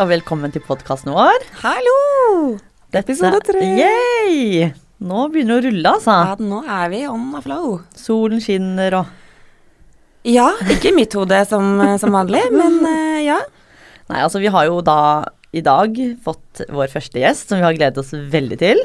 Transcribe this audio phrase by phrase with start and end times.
[0.00, 1.42] og velkommen til podkasten vår.
[1.60, 1.96] Hallo!
[2.88, 3.64] Dette, Episode tre.
[3.76, 4.70] Yay!
[5.04, 6.14] Nå begynner det å rulle, altså.
[6.24, 7.74] Ja, nå er vi on a flow.
[8.00, 9.10] Solen skinner og
[10.24, 13.36] Ja, ikke i mitt hode som, som vanlig, men uh, ja.
[14.08, 14.96] Nei, altså vi har jo da
[15.52, 18.80] i dag fått vår første gjest, som vi har gledet oss veldig til.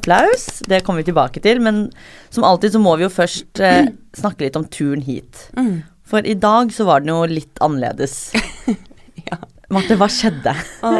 [0.00, 0.62] Applaus.
[0.64, 1.90] Det kommer vi tilbake til, men
[2.32, 3.84] som alltid så må vi jo først uh,
[4.22, 5.50] snakke litt om turen hit.
[5.60, 5.84] Mm.
[6.08, 8.30] For i dag så var den jo litt annerledes.
[9.28, 9.36] Ja.
[9.68, 10.52] Marte, hva skjedde?
[10.88, 10.92] Å,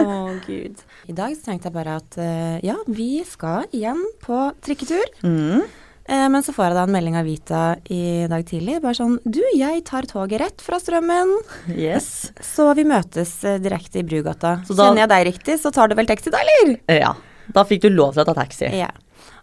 [0.45, 0.80] gud.
[1.08, 5.06] I dag så tenkte jeg bare at eh, ja, vi skal igjen på trikketur.
[5.24, 5.62] Mm.
[6.08, 8.78] Eh, men så får jeg da en melding av Vita i dag tidlig.
[8.84, 11.32] Bare sånn Du, jeg tar toget rett fra Strømmen.
[11.72, 12.28] Yes.
[12.54, 14.58] Så vi møtes eh, direkte i Brugata.
[14.69, 16.77] Så da- Kjenner jeg deg riktig, så tar du vel taxi da, eller?
[17.00, 17.14] Ja.
[17.56, 18.69] Da fikk du lov til å ta taxi.
[18.77, 18.91] Ja.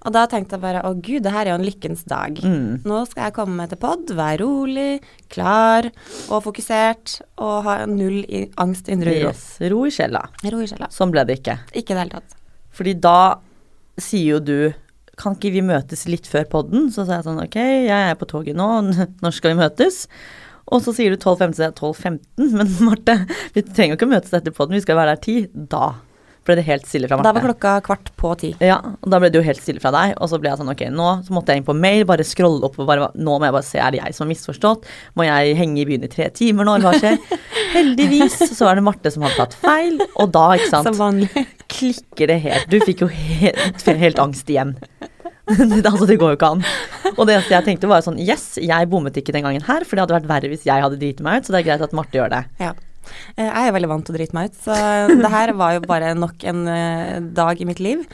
[0.06, 2.38] Og da tenkte jeg bare å gud, det her er jo en lykkens dag.
[2.38, 2.86] Mm.
[2.86, 5.02] Nå skal jeg komme meg til pod, være rolig,
[5.34, 5.90] klar
[6.30, 9.34] og fokusert og ha null i angst, indre uro.
[9.34, 9.44] Yes.
[9.74, 10.22] Ro i sjela.
[10.46, 10.92] Ro i sjela.
[10.94, 11.58] Sånn ble det ikke.
[11.74, 12.40] Ikke i det hele tatt.
[12.76, 13.20] Fordi da
[14.02, 14.58] sier jo du
[15.16, 16.90] Kan ikke vi møtes litt før podden?
[16.92, 18.68] Så sa jeg sånn Ok, jeg er på toget nå,
[19.24, 20.02] når skal vi møtes?
[20.74, 22.52] Og så sier du 12.15, så er det 12.15.
[22.58, 23.16] Men Marte,
[23.56, 25.38] vi trenger jo ikke møtes etter podden, vi skal være der ti.
[25.72, 25.94] Da
[26.46, 27.28] ble det helt stille fra Marte.
[27.28, 28.52] Da var klokka kvart på ti.
[28.64, 30.72] Ja, og da ble det jo helt stille fra deg, og så ble jeg sånn
[30.72, 33.48] ok, nå så måtte jeg inn på mail, bare scrolle opp og bare Nå må
[33.48, 34.88] jeg bare se, er det jeg som har misforstått?
[35.18, 37.42] Må jeg henge i byen i tre timer nå, eller hva skjer?
[37.76, 41.46] Heldigvis så er det Marte som hadde tatt feil, og da, ikke sant, Som vanlig.
[41.76, 42.70] klikker det helt.
[42.72, 44.76] Du fikk jo helt, helt angst igjen.
[45.50, 46.64] altså, det går jo ikke an.
[47.16, 49.98] Og det eneste jeg tenkte var sånn Yes, jeg bommet ikke den gangen her, for
[49.98, 51.96] det hadde vært verre hvis jeg hadde driti meg ut, så det er greit at
[51.98, 52.44] Marte gjør det.
[52.62, 52.74] Ja.
[53.36, 54.76] Eh, Jeg er veldig vant til å drite meg ut, så
[55.22, 58.06] det her var jo bare nok en eh, dag i mitt liv.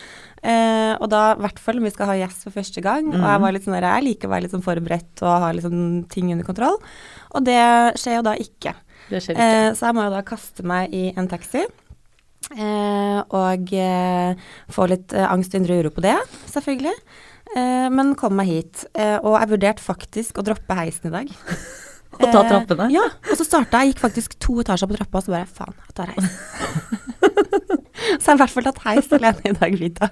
[0.41, 3.19] Eh, og da, i hvert fall om vi skal ha gjest for første gang, og
[3.21, 5.75] jeg var litt sånn der, jeg liker å være litt sånn forberedt og ha liksom
[6.09, 6.79] ting under kontroll,
[7.35, 7.59] og det
[8.01, 8.73] skjer jo da ikke.
[9.11, 9.49] Det skjer ikke.
[9.67, 11.61] Eh, så jeg må jo da kaste meg i en taxi.
[12.51, 14.33] Eh, og eh,
[14.73, 16.17] få litt eh, angst og indre uro på det,
[16.51, 16.95] selvfølgelig.
[17.55, 18.81] Eh, men kom meg hit.
[18.97, 21.31] Eh, og jeg vurderte faktisk å droppe heisen i dag.
[22.19, 22.89] Og ta Eh, trappene?
[22.91, 23.05] Ja.
[23.31, 25.95] Og så starta jeg, gikk faktisk to etasjer på trappa, og så bare faen, jeg
[25.95, 26.31] tar heis.
[28.21, 30.09] så jeg har i hvert fall tatt heis alene i dag, Vita.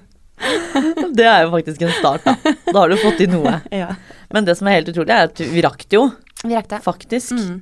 [1.19, 2.53] Det er jo faktisk en start, da.
[2.69, 3.57] Da har du fått i noe.
[3.81, 3.91] Ja.
[4.31, 6.05] Men det som er helt utrolig, er at vi rakk det jo,
[6.45, 6.79] Vi rakk det.
[6.85, 7.33] faktisk.
[7.35, 7.57] Mm.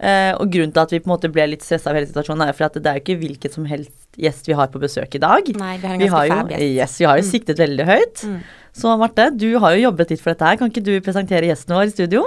[0.00, 2.46] Eh, og grunnen til at vi på en måte ble litt stressa av hele situasjonen,
[2.46, 5.16] er for at det er jo ikke hvilket som helst gjest vi har på besøk
[5.18, 5.50] i dag.
[5.60, 6.76] Nei, vi har en Vi ganske har jo, gjest.
[6.78, 8.22] yes, vi har jo siktet veldig høyt.
[8.30, 8.38] Mm.
[8.80, 10.56] Så Marte, du har jo jobbet litt for dette her.
[10.60, 12.22] Kan ikke du presentere gjesten vår i studio?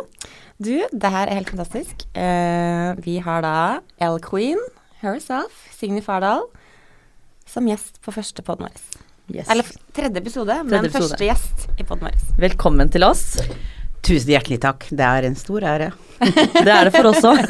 [0.61, 2.05] Du, det her er helt fantastisk.
[2.13, 3.55] Uh, vi har da
[3.97, 4.59] Elle Queen
[5.01, 6.45] herself, Signy Fardal,
[7.49, 8.83] som gjest på første podden vår.
[9.33, 9.47] Yes.
[9.49, 9.65] Eller
[9.95, 11.09] tredje episode, men episode.
[11.09, 12.37] første gjest i podden vår.
[12.43, 13.39] Velkommen til oss.
[14.03, 14.85] Tusen hjertelig takk.
[14.91, 15.89] Det er en stor ære.
[16.21, 17.39] Det er det for oss òg.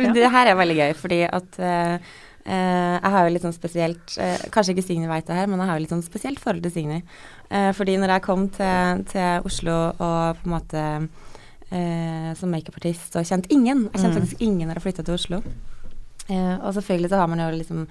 [0.00, 2.12] Det her er veldig gøy, fordi at eh,
[2.50, 5.68] jeg har jo litt sånn spesielt eh, Kanskje ikke Signy vet det her, men jeg
[5.70, 7.00] har jo litt sånn spesielt forhold til Signy.
[7.50, 10.84] Eh, fordi når jeg kom til, til Oslo og på en måte
[11.70, 14.18] eh, som makeupartist og kjente ingen Jeg kjente Mm.
[14.20, 15.42] faktisk ingen når jeg flytta til Oslo.
[16.30, 17.86] Eh, og selvfølgelig så har man jo liksom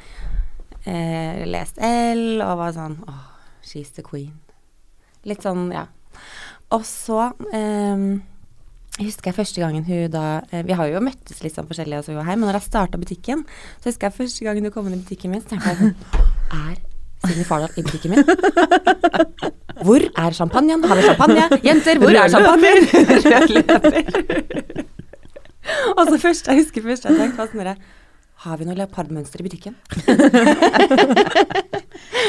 [0.85, 3.23] eh, lest L og var sånn åh,
[3.63, 4.33] she's the queen.
[5.27, 5.85] Litt sånn, ja.
[6.71, 8.19] Og så eh,
[8.99, 12.01] jeg husker jeg første gangen hun da eh, Vi har jo møttes litt sånn forskjellig,
[12.01, 13.45] altså, jeg, men når jeg starta butikken,
[13.79, 15.93] så husker jeg første gangen hun kom inn i butikken min, så tenkte jeg sånn
[16.59, 16.75] Er
[17.23, 18.23] Signe Fardal i butikken min?
[19.87, 20.83] Hvor er champagnen?
[20.83, 21.45] Har vi champagne?
[21.63, 22.83] Jenter, hvor er champagnen?
[22.91, 24.83] Rød løper.
[25.97, 27.79] Og så først, jeg husker først jeg tenkte sånn
[28.39, 29.73] Har vi noe leopardmønster i butikken?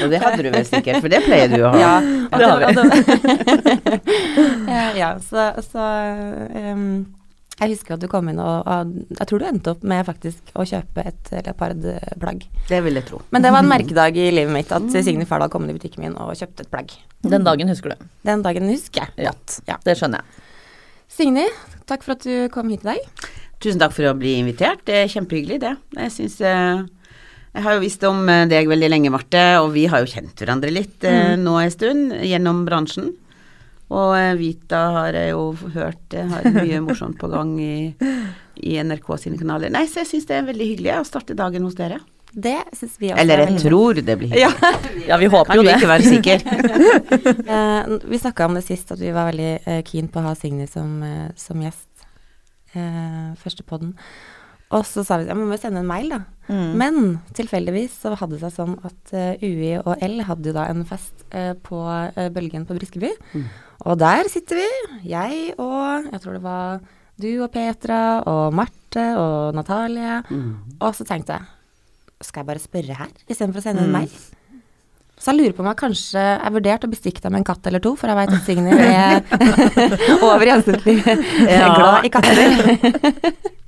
[0.00, 1.78] Og det hadde du vel sikkert, for det pleier du å ha.
[1.78, 1.93] Ja,
[2.34, 2.66] det har vi.
[4.71, 6.82] Eh, ja, så, så um,
[7.60, 10.53] jeg husker at du kom inn og, og jeg tror du endte opp med faktisk
[10.54, 12.44] å kjøpe et leopardplagg.
[12.71, 13.19] Det vil jeg tro.
[13.34, 16.06] Men det var en merkedag i livet mitt at Signe Fardal kom inn i butikken
[16.06, 16.95] min og kjøpte et plagg.
[17.27, 18.06] Den dagen husker du.
[18.27, 19.34] Den dagen husker jeg Ja.
[19.68, 19.77] Ja.
[19.84, 20.47] Det skjønner jeg.
[21.10, 21.45] Signe,
[21.91, 23.30] takk for at du kom hit i dag.
[23.60, 24.83] Tusen takk for å bli invitert.
[24.89, 25.74] Det er kjempehyggelig, det.
[25.98, 26.84] Jeg syns eh,
[27.53, 30.41] Jeg har jo visst om eh, deg veldig lenge, Marte, og vi har jo kjent
[30.41, 31.42] hverandre litt mm.
[31.45, 33.10] nå en stund gjennom bransjen.
[33.91, 37.74] Og eh, Vita har jeg jo hørt eh, har mye morsomt på gang i,
[38.62, 39.72] i NRK sine kanaler.
[39.74, 42.01] Nei, så jeg syns det er veldig hyggelig å starte dagen hos dere.
[42.30, 45.06] Det syns vi også Eller er jeg tror det blir hyggelig.
[45.09, 45.16] Ja.
[45.18, 45.77] Vi håper Kan jo det.
[45.77, 46.39] ikke være sikker?
[47.51, 50.34] Eh, vi snakka om det sist, at vi var veldig eh, keen på å ha
[50.39, 51.90] Signe som, eh, som gjest.
[52.70, 53.96] Eh, første podden.
[54.70, 56.20] Og så sa vi ja, vi må sende en mail, da.
[56.46, 56.68] Mm.
[56.78, 56.98] Men
[57.34, 60.84] tilfeldigvis så hadde det seg sånn at uh, UI og L hadde jo da en
[60.86, 63.10] fest uh, på uh, Bølgen på Briskeby.
[63.34, 63.48] Mm.
[63.90, 64.68] Og der sitter vi,
[65.10, 66.82] jeg og jeg tror det var
[67.20, 68.00] du og Petra
[68.30, 70.20] og Marte og Natalie.
[70.30, 70.78] Mm.
[70.78, 71.50] Og så tenkte jeg
[72.22, 74.12] skal jeg bare spørre her, istedenfor å sende en mail.
[75.20, 77.66] Så jeg lurer på om jeg kanskje er vurdert å bestikke deg med en katt
[77.68, 79.20] eller to, for jeg veit at Signe er
[80.30, 80.94] over gjennomsnittlig
[81.44, 81.72] Ja.
[81.76, 82.46] glad i katter.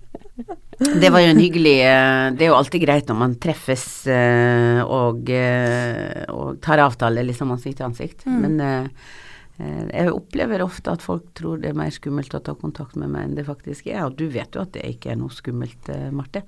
[0.82, 4.80] Det var jo en hyggelig eh, Det er jo alltid greit når man treffes eh,
[4.82, 8.24] og, eh, og tar avtale liksom ansikt til ansikt.
[8.26, 9.20] Men eh, eh,
[9.60, 13.26] jeg opplever ofte at folk tror det er mer skummelt å ta kontakt med meg
[13.28, 14.00] enn det faktisk er.
[14.08, 16.42] Og du vet jo at det ikke er noe skummelt, eh, Marte.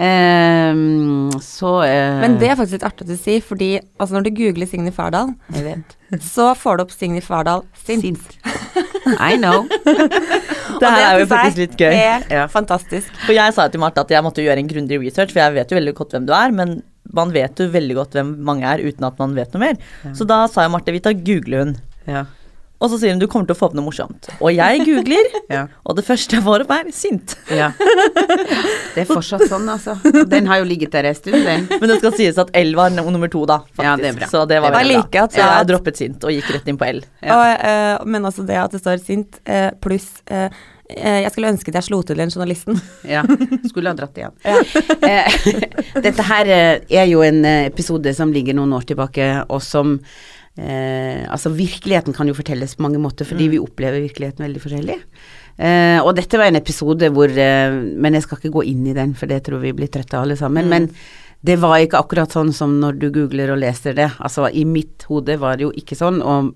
[0.00, 0.72] Eh,
[1.44, 4.70] så eh, Men det er faktisk litt artig å si, fordi altså, når du googler
[4.70, 5.34] Signe Fardal,
[6.34, 8.04] så får du opp Signe Fardal sint.
[8.06, 8.38] Sint.
[9.20, 9.66] I know.
[10.80, 11.92] Det her er jo faktisk litt gøy.
[11.94, 12.46] er Ja.
[12.50, 13.10] fantastisk.
[13.26, 15.70] For jeg sa til Marte at jeg måtte gjøre en grundig research, for jeg vet
[15.70, 16.78] jo veldig godt hvem du er, men
[17.14, 19.76] man vet jo veldig godt hvem mange er uten at man vet noe mer.
[20.16, 21.76] Så da sa jeg Marte, vi tar google hun.
[22.08, 22.24] Ja.
[22.84, 24.28] Og så sier hun du kommer til å få opp noe morsomt.
[24.40, 25.62] Og jeg googler, Ja.
[25.84, 27.36] og det første jeg får opp er sint.
[27.52, 27.70] ja.
[28.94, 29.96] Det er fortsatt sånn, altså.
[30.30, 31.64] Den har jo ligget der en stund, den.
[31.72, 33.86] Men det skal sies at L var nummer to, da, faktisk.
[33.88, 34.28] Ja, det er bra.
[34.30, 35.24] Så det var Det er veldig like bra.
[35.24, 37.02] at- Så jeg droppet sint og gikk rett inn på L.
[37.22, 37.34] Ja.
[37.40, 40.48] Og, uh, men også det at det står sint, uh, pluss uh,
[40.90, 42.78] eh, Jeg skulle ønske at jeg slo til den journalisten.
[43.08, 43.22] Ja,
[43.68, 44.36] skulle ha dratt igjen.
[45.04, 45.26] Eh,
[46.04, 49.98] Dette her er jo en episode som ligger noen år tilbake, og som
[50.58, 54.98] eh, Altså, virkeligheten kan jo fortelles på mange måter, fordi vi opplever virkeligheten veldig forskjellig.
[55.54, 58.96] Eh, og dette var en episode hvor eh, Men jeg skal ikke gå inn i
[58.96, 60.68] den, for det tror vi blir trøtte av alle sammen.
[60.70, 60.90] Men
[61.44, 64.10] det var ikke akkurat sånn som når du googler og leser det.
[64.18, 66.54] Altså, i mitt hode var det jo ikke sånn, og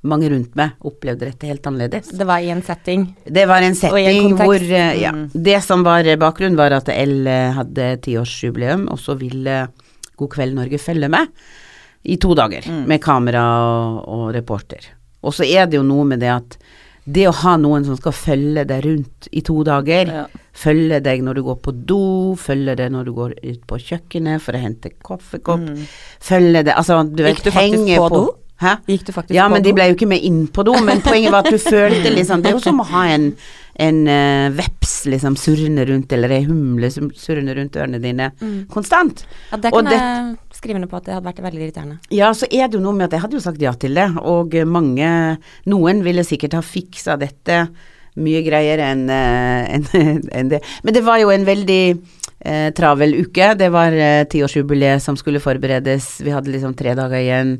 [0.00, 2.08] mange rundt meg opplevde dette helt annerledes.
[2.16, 3.04] Det var i en setting.
[3.24, 4.44] Det var en en setting kontekst.
[4.46, 9.18] hvor eh, ja, Det som var bakgrunnen, var at L eh, hadde tiårsjubileum, og så
[9.20, 9.66] ville
[10.16, 11.28] God kveld Norge følge med
[12.04, 14.86] i to dager, med kamera og, og reporter.
[15.22, 16.56] Og så er det jo noe med det at
[17.10, 20.26] det å ha noen som skal følge deg rundt i to dager, Ja.
[20.52, 24.40] følge deg når du går på do, følge deg når du går ut på kjøkkenet
[24.44, 25.64] for å hente kaffekopp,
[26.20, 28.34] følge deg Altså, du vet, henge på, på do?
[28.60, 28.74] Hæ?
[28.90, 31.00] Gikk du faktisk Ja, på men de ble jo ikke med inn på do, men
[31.04, 33.30] poenget var at du følte liksom Det er jo som å ha en,
[33.80, 38.26] en uh, veps liksom surrende rundt, eller ei humle som surrende rundt ørene dine
[38.68, 39.22] konstant.
[39.50, 41.96] Ja, det Og kan det- jeg skrive under på at det hadde vært veldig irriterende.
[42.12, 44.10] Ja, så er det jo noe med at jeg hadde jo sagt ja til det,
[44.20, 45.08] og eh, mange
[45.72, 47.62] Noen ville sikkert ha fiksa dette
[48.20, 50.60] mye greiere enn en, enn- enn det.
[50.84, 51.82] Men det var jo en veldig
[52.44, 53.54] eh, travel uke.
[53.56, 56.18] Det var eh, tiårsjubileet som skulle forberedes.
[56.26, 57.54] Vi hadde liksom tre dager igjen.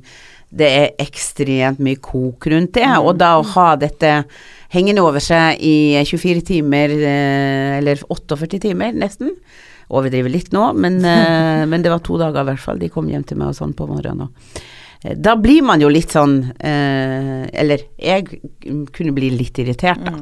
[0.50, 4.14] Det er ekstremt mye kok rundt det, og da å ha dette
[4.75, 9.32] hengende over seg i 24 timer, eh, eller 48 timer nesten,
[9.91, 12.79] overdriver litt nå, men, eh, men det var to dager i hvert fall.
[12.79, 14.31] De kom hjem til meg og sånn på morgenen.
[15.05, 18.26] Eh, da blir man jo litt sånn eh, Eller jeg
[18.93, 20.12] kunne bli litt irritert, da.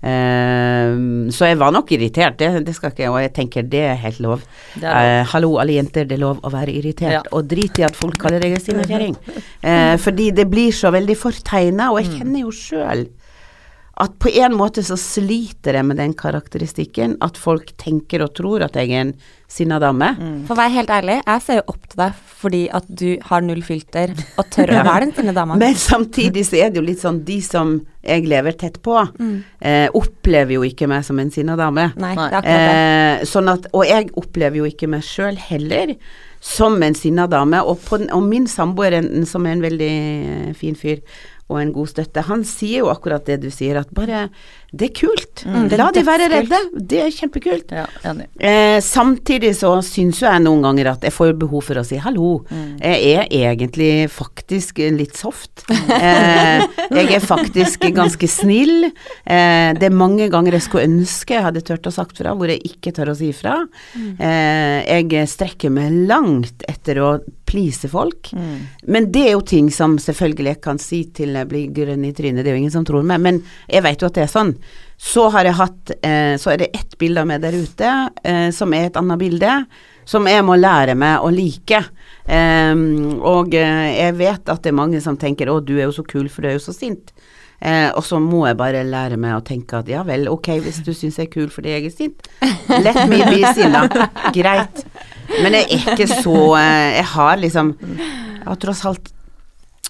[0.00, 0.92] Eh,
[1.32, 4.20] så jeg var nok irritert, det, det skal ikke Og jeg tenker det er helt
[4.24, 4.44] lov.
[4.76, 4.90] Er lov.
[4.90, 7.16] Eh, hallo, alle jenter, det er lov å være irritert.
[7.18, 7.22] Ja.
[7.36, 9.16] Og drit i at folk kaller deg en sinnakjerring.
[9.60, 13.08] Eh, fordi det blir så veldig fortegna, og jeg kjenner jo sjøl
[14.00, 18.64] at på en måte så sliter jeg med den karakteristikken at folk tenker og tror
[18.64, 19.12] at jeg er en
[19.50, 20.08] sinna dame.
[20.48, 23.42] For å være helt ærlig, jeg ser jo opp til deg fordi at du har
[23.44, 25.58] null filter og tør å være den sinne dama.
[25.60, 28.94] Men samtidig så er det jo litt sånn de som jeg lever tett på,
[29.60, 31.90] eh, opplever jo ikke meg som en sinna dame.
[32.00, 32.78] Nei, det er akkurat det.
[33.20, 35.92] Eh, sånn at, og jeg opplever jo ikke meg sjøl heller
[36.40, 37.60] som en sinna dame.
[37.60, 38.96] Og, på, den- og min samboer,
[39.28, 41.02] som er en veldig eh, fin fyr
[41.50, 44.28] og en god støtte, han sier jo akkurat det du sier, at bare
[44.70, 45.42] det er kult.
[45.42, 46.58] det er La de være redde.
[46.90, 47.72] Det er kjempekult.
[47.74, 47.86] Ja.
[48.38, 51.98] Eh, samtidig så syns jo jeg noen ganger at jeg får behov for å si
[52.00, 52.44] hallo.
[52.78, 55.66] Jeg er egentlig faktisk litt soft.
[56.00, 56.62] Eh,
[56.94, 58.86] jeg er faktisk ganske snill.
[58.86, 62.50] Eh, det er mange ganger jeg skulle ønske jeg hadde turt å sagt fra, hvor
[62.50, 63.58] jeg ikke tør å si fra.
[63.96, 67.10] Eh, jeg strekker meg langt etter å
[67.50, 68.30] please folk.
[68.86, 72.12] Men det er jo ting som selvfølgelig jeg kan si til jeg blir grønn i
[72.14, 74.30] trynet, det er jo ingen som tror meg, men jeg vet jo at det er
[74.30, 74.54] sånn.
[75.00, 77.92] Så har jeg hatt eh, Så er det ett bilde av meg der ute
[78.22, 79.54] eh, som er et annet bilde,
[80.08, 81.78] som jeg må lære meg å like.
[82.28, 85.94] Ehm, og eh, jeg vet at det er mange som tenker 'Å, du er jo
[86.00, 87.14] så kul, for du er jo så sint'.
[87.60, 90.80] Eh, og så må jeg bare lære meg å tenke at ja vel, ok, hvis
[90.84, 92.28] du syns jeg er kul fordi jeg er sint,
[92.80, 93.84] let me be sinna.
[94.36, 94.84] Greit.
[95.30, 99.12] Men jeg er ikke så eh, Jeg har liksom Jeg har tross alt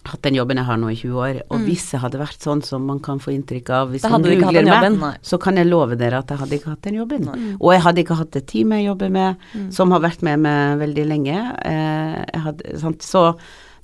[0.09, 2.63] hatt den jobben jeg har nå i 20 år, og hvis jeg hadde vært sånn
[2.65, 4.65] som man kan få inntrykk av hvis man googler
[4.97, 7.27] meg, så kan jeg love dere at jeg hadde ikke hatt den jobben.
[7.59, 10.81] Og jeg hadde ikke hatt et team jeg jobber med, som har vært med meg
[10.81, 11.37] veldig lenge.
[11.69, 13.05] Eh, hadde, sant?
[13.05, 13.27] Så,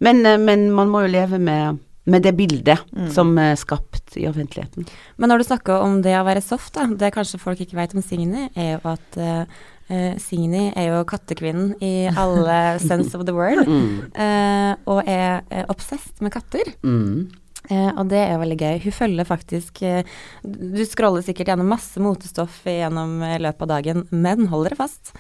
[0.01, 2.81] men, eh, men man må jo leve med, med det bildet
[3.13, 4.89] som er skapt i offentligheten.
[5.21, 7.93] Men når du snakker om det å være soft, da, det kanskje folk ikke vet
[7.97, 13.27] om Signe, er jo at eh, eh, Signy er jo kattekvinnen i alle sense of
[13.27, 16.73] the word, eh, og er eh, obsessed med katter.
[16.83, 17.31] Mm.
[17.67, 18.77] Eh, og det er veldig gøy.
[18.85, 20.07] Hun følger faktisk eh,
[20.47, 25.11] Du scroller sikkert gjennom masse motestoff gjennom eh, løpet av dagen, men hold dere fast.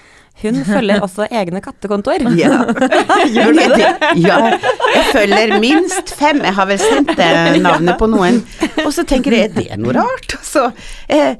[0.42, 2.26] Hun følger også egne kattekontoer.
[2.38, 2.60] Ja.
[3.34, 3.90] Gjør du det?
[4.22, 4.38] Ja.
[4.52, 6.44] Jeg følger minst fem.
[6.46, 8.42] Jeg har vel sendt eh, navnet på noen.
[8.84, 10.38] Og så tenker jeg, er det noe rart?
[10.46, 10.68] Så,
[11.10, 11.34] eh,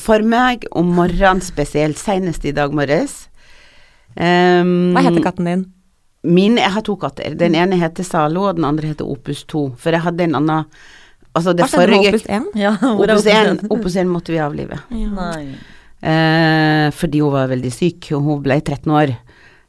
[0.00, 3.26] for meg om morgenen spesielt, senest i dag morges
[4.16, 5.64] um, Hva heter katten din?
[6.24, 7.36] Min, jeg har to katter.
[7.38, 9.64] Den ene heter Zalo, og den andre heter Opus 2.
[9.80, 10.68] For jeg hadde en annen
[11.34, 12.44] Altså det Hva forrige Opus 1?
[12.54, 13.70] Ja, hvor Opus 1, Opus 1?
[13.74, 14.78] Opus 1 måtte vi avlive.
[14.94, 15.32] Ja.
[16.04, 19.14] Eh, fordi hun var veldig syk, og hun ble 13 år.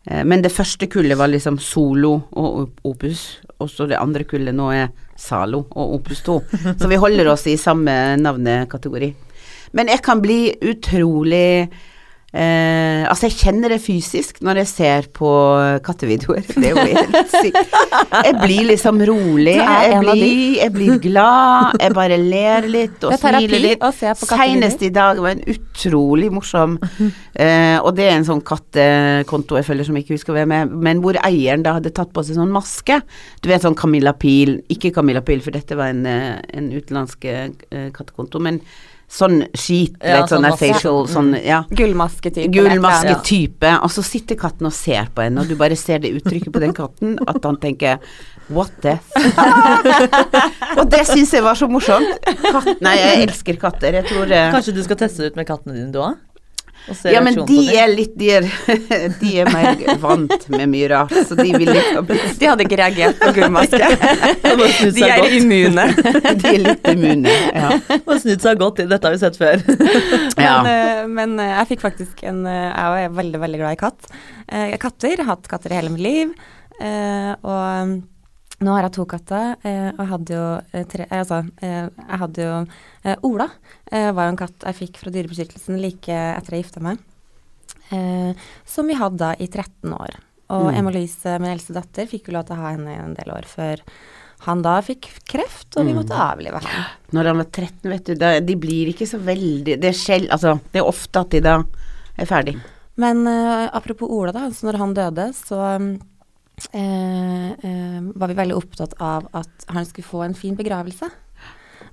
[0.06, 4.54] Eh, men det første kullet var liksom Solo og Opus, og så det andre kullet
[4.54, 6.38] nå er Zalo og Opus 2.
[6.82, 9.14] Så vi holder oss i samme navnekategori.
[9.80, 11.72] Men jeg kan bli utrolig
[12.36, 15.30] eh, Altså, jeg kjenner det fysisk når jeg ser på
[15.86, 16.44] kattevideoer.
[16.62, 17.76] Det er jo helt sykt.
[18.12, 19.56] Jeg blir liksom rolig.
[19.60, 21.78] Jeg blir, jeg blir glad.
[21.82, 23.84] Jeg bare ler litt og er smiler litt.
[23.86, 24.56] å se på kattevideoer.
[24.56, 29.68] Senest i dag var en utrolig morsom eh, Og det er en sånn kattekonto jeg
[29.68, 32.54] følger som ikke husker hvem er, men hvor eieren da hadde tatt på seg sånn
[32.54, 33.00] maske.
[33.42, 37.30] Du vet sånn Camilla Pil, ikke Camilla Pil, for dette var en, eh, en utenlandsk
[37.30, 37.48] eh,
[37.96, 38.62] kattekonto, men
[39.12, 41.62] sånn skit, Ja, litt sånn, sånn facial, sånn, ja.
[41.70, 42.50] Gullmasketype.
[42.54, 46.54] Gullmasketype, og så sitter katten og ser på henne, og du bare ser det uttrykket
[46.56, 48.02] på den katten, at han tenker
[48.54, 49.00] What the
[50.80, 52.20] Og det syns jeg var så morsomt.
[52.44, 53.98] Katt, nei, jeg elsker katter.
[54.02, 56.20] Jeg tror eh, Kanskje du skal teste det ut med kattene dine, du òg?
[57.10, 58.46] Ja, men de er litt De er,
[59.22, 62.04] de er mer vant med mye rart, så de vil ikke
[62.40, 63.80] De hadde ikke reagert på gullmaske.
[64.96, 65.34] De er godt.
[65.40, 65.88] immune.
[66.42, 67.34] De er litt immune.
[67.56, 67.72] Ja.
[68.04, 69.62] Og snudd seg godt inn, dette har vi sett før.
[70.38, 70.56] ja.
[70.66, 73.82] Men, eh, men eh, jeg fikk faktisk en eh, Jeg er veldig, veldig glad i
[73.82, 74.12] katt.
[74.48, 75.16] Eh, katter.
[75.16, 76.36] Jeg har hatt katter i hele mitt liv.
[76.82, 77.96] Eh, og
[78.64, 79.56] nå har jeg to katter.
[79.64, 82.54] Eh, og jeg hadde jo eh, tre eh, Altså, jeg hadde jo
[83.28, 83.50] Ola
[83.92, 86.98] var jo en katt jeg fikk fra Dyrebeskyttelsen like etter jeg gifta meg.
[88.66, 90.16] Som vi hadde da i 13 år.
[90.50, 90.78] Og Mm.
[90.80, 93.46] Emma Louise, min eldste datter, fikk jo lov til å ha henne en del år
[93.50, 93.82] før
[94.46, 96.00] han da fikk kreft, og vi Mm.
[96.04, 96.86] måtte avlive han.
[97.14, 100.28] Når han var 13, vet du, da, de blir ikke så veldig Det er skjell,
[100.30, 101.64] altså, det er ofte at de da
[102.18, 102.60] er ferdig.
[102.98, 104.50] Men uh, apropos Ola, da.
[104.52, 105.58] Så når han døde, så
[106.74, 111.10] var vi veldig opptatt av at han skulle få en fin begravelse.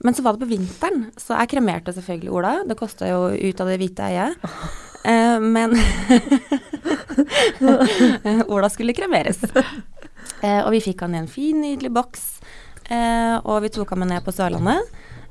[0.03, 2.53] Men så var det på vinteren, så jeg kremerte selvfølgelig Ola.
[2.67, 4.49] Det kosta jo ut av det hvite øyet.
[5.05, 5.75] Eh, men
[8.53, 9.43] Ola skulle kremeres.
[10.43, 12.27] Eh, og vi fikk han i en fin, nydelig boks.
[12.91, 14.83] Eh, og vi tok han med ned på Sørlandet.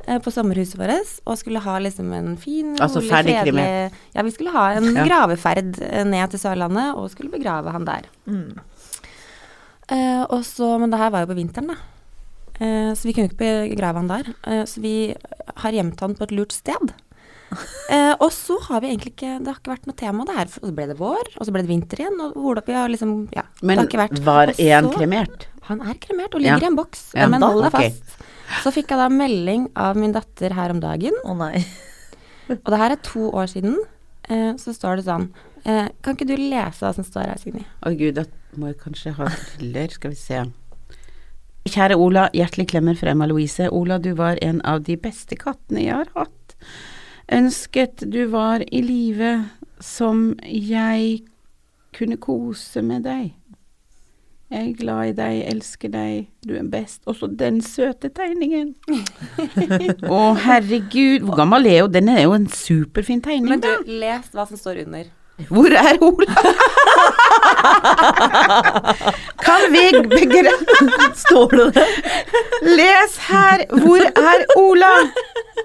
[0.08, 3.92] eh, På sommerhuset vårt, og skulle ha liksom en fin, Altså ferdig fredelig.
[4.16, 8.08] Ja, vi skulle ha en graveferd eh, ned til Sørlandet, og skulle begrave han der.
[8.26, 8.56] Mm.
[9.92, 11.78] Eh, og så, men det her var jo på vinteren, da.
[12.62, 14.34] Eh, så vi kunne ikke begrave han der.
[14.48, 14.96] Eh, så vi
[15.64, 16.94] har gjemt han på et lurt sted.
[17.92, 20.48] Eh, og så har vi egentlig ikke Det har ikke vært noe tema der.
[20.62, 22.92] Og så ble det vår, og så ble det vinter igjen, og hvordan vi har
[22.94, 23.82] liksom Ja, Men
[24.24, 25.48] var én kremert?
[25.68, 26.70] Han er kremert og ligger Ja.
[26.70, 27.02] i en boks.
[27.12, 27.82] Ja, men hold deg ok.
[27.82, 28.24] fast.
[28.64, 31.66] Så fikk jeg da melding av min datter her om dagen, Å nei.
[32.56, 33.76] og det her er to år siden.
[34.30, 35.28] Eh, så står det sånn
[35.66, 37.66] eh, Kan ikke du lese hva som står her, Signy?
[37.86, 38.26] Å gud, da
[38.60, 40.44] må jeg kanskje ha briller, skal vi se.
[41.70, 43.70] Kjære Ola, hjertelig klemmer fra Emma Louise.
[43.70, 46.56] Ola, du var en av de beste kattene jeg har hatt.
[47.32, 49.36] Ønsket du var i live
[49.82, 51.22] som jeg
[51.96, 53.30] kunne kose med deg.
[54.52, 57.06] Jeg er glad i deg, elsker deg, du er best.
[57.08, 58.74] Også den søte tegningen.
[60.12, 61.94] Å herregud, hvor gammel er hun?
[61.94, 65.08] Den er jo en superfin tegning, Men du, les hva som står under.
[65.50, 66.36] Hvor er Ola?
[69.46, 71.88] kan vi begrave Står det det?
[72.78, 74.92] Les her, hvor er Ola?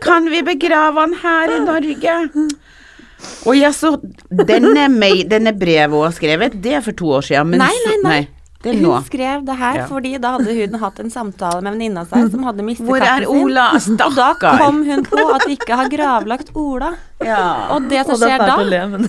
[0.03, 2.17] Kan vi begrave han her i Norge?
[3.47, 3.95] Og ja, så
[4.31, 4.89] denne,
[5.31, 7.55] denne brevet hun har skrevet, det er for to år siden.
[7.55, 8.19] Men Nei, nei, nei.
[8.21, 8.33] det
[8.73, 8.93] er nå.
[8.95, 9.87] Hun skrev det her Ja.
[9.91, 13.07] fordi da hadde hun hatt en samtale med venninna si som hadde mistet Hvor er
[13.07, 13.43] katten sin.
[13.45, 13.67] Ola?
[14.07, 16.93] Og da kom hun på at de ikke har gravlagt Ola.
[17.25, 17.43] Ja.
[17.75, 18.57] Og det som Og er skjer da,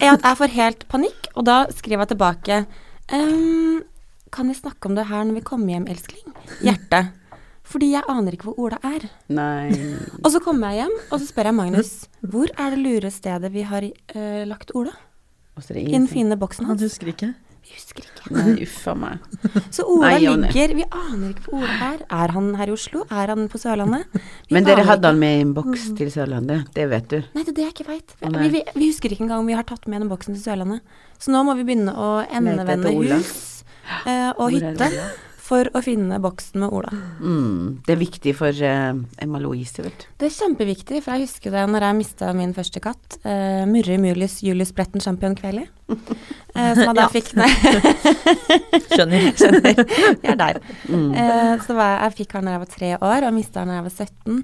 [0.02, 2.66] er at jeg får helt panikk, og da skriver jeg tilbake
[3.14, 3.82] um,
[4.32, 6.34] Kan vi snakke om det her når vi kommer hjem, elskling?
[6.62, 7.08] Hjerte.
[7.68, 9.10] Fordi jeg aner ikke hvor Ola er.
[9.28, 9.76] Nei
[10.24, 11.92] Og så kommer jeg hjem, og så spør jeg Magnus
[12.28, 14.94] hvor er det lure stedet vi har uh, lagt Ola?
[15.58, 17.34] Og så er det I den fine boksen Han husker ikke.
[17.68, 18.30] Vi husker ikke.
[18.38, 19.26] Nei, uff a meg.
[19.76, 20.48] Så Ola Nei, Jonny.
[20.48, 22.02] ligger Vi aner ikke hvor Ola er.
[22.22, 23.04] Er han her i Oslo?
[23.12, 24.08] Er han på Sørlandet?
[24.48, 25.12] Vi Men dere aner hadde ikke.
[25.12, 27.18] han med i en boks til Sørlandet, det vet du.
[27.36, 28.16] Nei, det er det jeg ikke veit.
[28.24, 30.82] Vi, vi, vi husker ikke engang om vi har tatt med den boksen til Sørlandet.
[31.20, 33.64] Så nå må vi begynne å endevende hus
[34.08, 34.92] eh, og hytte?
[35.48, 36.90] For å finne boksen med Ola.
[37.24, 40.04] Mm, det er viktig for uh, Emma Louise, vet.
[40.20, 43.96] Det er kjempeviktig, for jeg husker det når jeg mista min første katt, uh, Murre
[44.04, 45.64] Mulius Julius Bretten Champion Kveli.
[45.88, 47.10] Uh, som jeg da Ja.
[47.14, 47.48] fikk Nei,
[48.92, 49.28] Skjønner.
[49.40, 49.84] skjønner.
[50.24, 50.60] Jeg er der.
[50.92, 51.10] Mm.
[51.16, 53.72] Uh, så var jeg, jeg fikk han da jeg var tre år, og mista han
[53.72, 54.42] da jeg var 17.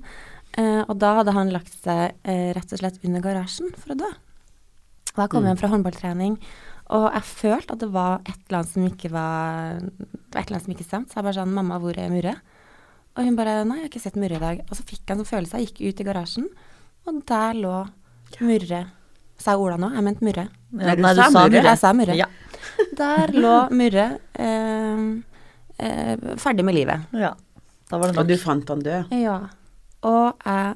[0.53, 3.99] Uh, og da hadde han lagt seg eh, rett og slett under garasjen for å
[4.03, 4.09] dø.
[5.15, 5.47] Og jeg kom Mm.
[5.51, 6.35] hjem fra håndballtrening,
[6.91, 10.47] og jeg følte at det var et eller annet som ikke var Det var et
[10.47, 11.13] eller annet som ikke stemte.
[11.13, 12.41] Så jeg bare sånn 'Mamma, hvor er Murre?'
[13.15, 14.61] Og hun bare 'Nei, jeg har ikke sett Murre i dag'.
[14.69, 15.57] Og så fikk jeg en sånn følelse.
[15.57, 16.47] Jeg gikk ut i garasjen,
[17.07, 17.89] og der lå
[18.41, 18.81] Murre.
[19.37, 19.93] Sa jeg Ola nå?
[19.93, 20.49] Jeg mente Murre.
[20.71, 21.63] Nei, du sa Murre.
[21.63, 22.15] Jeg sa Murre.
[22.15, 22.27] Ja.
[22.97, 25.21] Der lå Murre eh,
[25.77, 27.05] eh, ferdig med livet.
[27.13, 27.35] ja.
[27.89, 29.11] Da var det Og du fant han død.
[29.11, 29.49] Ja.
[30.01, 30.75] Og jeg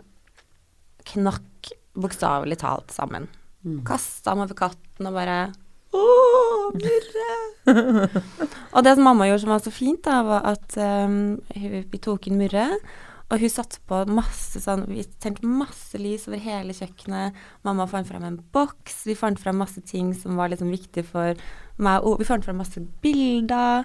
[1.13, 3.27] knakk bokstavelig talt sammen.
[3.65, 3.79] Mm.
[3.87, 5.37] Kasta meg over katten og bare
[5.98, 7.34] Å, Murre!
[8.75, 12.30] og det som mamma gjorde som var så fint, da, var at um, vi tok
[12.30, 12.70] inn Murre.
[13.27, 17.36] Og hun satte på masse sånn Vi tente masse lys over hele kjøkkenet.
[17.68, 19.01] Mamma fant fram en boks.
[19.10, 21.34] Vi fant fram masse ting som var liksom viktig for
[21.75, 22.08] meg.
[22.08, 23.84] Og vi fant fram masse bilder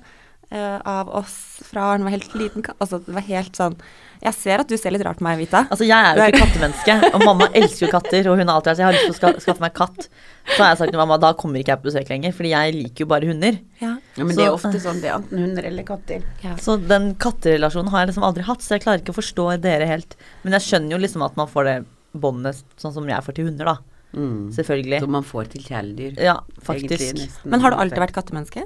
[0.52, 1.34] eh, av oss
[1.66, 2.64] fra han var helt liten.
[2.78, 3.76] Altså, det var helt sånn
[4.22, 5.64] Jeg ser at du ser litt rart på meg, Vita.
[5.66, 8.70] Altså, jeg er jo ikke kattemenneske, og mamma elsker jo katter, og hun har alltid
[8.70, 10.06] vært jeg har lyst til å ska skaffe meg katt.
[10.52, 12.76] Så har jeg sagt til mamma, da kommer ikke jeg på besøk lenger, fordi jeg
[12.76, 13.58] liker jo bare hunder.
[13.80, 13.96] Ja.
[14.14, 16.22] Ja, men det er Så- ofte sånn, det er enten hunder eller katter.
[16.44, 16.54] ja.
[16.54, 19.86] Så den katterelasjonen har jeg liksom aldri hatt, så jeg klarer ikke å forstå dere
[19.90, 20.14] helt.
[20.44, 21.76] Men jeg skjønner jo liksom at man får det
[22.14, 23.76] båndet sånn som jeg får til hunder, da.
[24.14, 24.52] Mm.
[24.54, 25.00] Selvfølgelig.
[25.00, 26.18] Som man får til kjæledyr.
[26.22, 27.00] Ja, faktisk.
[27.10, 28.64] Egentlig, Men har du alltid vært kattemenneske?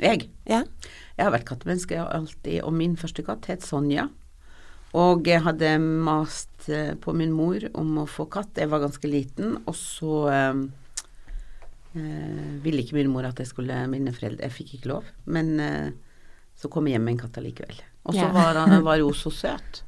[0.00, 0.28] Jeg?
[0.48, 0.62] Ja.
[1.18, 4.08] Jeg har vært kattemenneske alltid, og min første katt het Sonja.
[4.96, 8.56] Og jeg hadde mast eh, på min mor om å få katt.
[8.58, 10.62] Jeg var ganske liten, og så eh,
[11.96, 15.04] eh, ville ikke min mor at jeg skulle Mine foreldre Jeg fikk ikke lov.
[15.30, 15.90] Men eh,
[16.60, 17.78] så kom jeg hjem med en katt allikevel.
[18.08, 18.32] Og så Ja.
[18.34, 19.82] var, han- var hun så søt,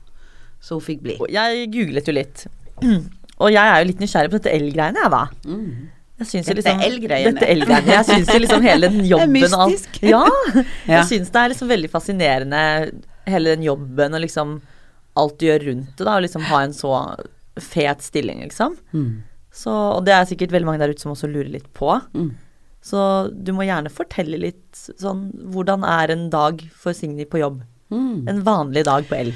[0.61, 1.19] så hun fikk bli.
[1.33, 2.47] Jeg googlet jo litt.
[3.43, 5.23] Og jeg er jo litt nysgjerrig på dette el-greiene, jeg, da.
[5.49, 5.91] Mm.
[6.25, 7.33] Dette liksom el-greiene.
[7.35, 7.95] Dette el-greiene.
[7.97, 9.99] Jeg syns liksom hele den jobben og alt mystisk.
[10.07, 10.23] Ja.
[10.87, 11.01] Ja.
[11.01, 12.63] Jeg syns det er liksom veldig fascinerende,
[13.31, 14.57] hele den jobben og liksom
[15.19, 16.17] alt du gjør rundt det, da.
[16.17, 16.95] Og liksom ha en så
[17.61, 18.77] fet stilling, liksom.
[18.93, 19.23] Mm.
[19.53, 21.93] Så, og det er sikkert veldig mange der ute som også lurer litt på.
[22.17, 22.33] Mm.
[22.83, 27.61] Så du må gjerne fortelle litt sånn Hvordan er en dag for Signy på jobb?
[27.93, 28.27] Mm.
[28.33, 29.31] En vanlig dag på L.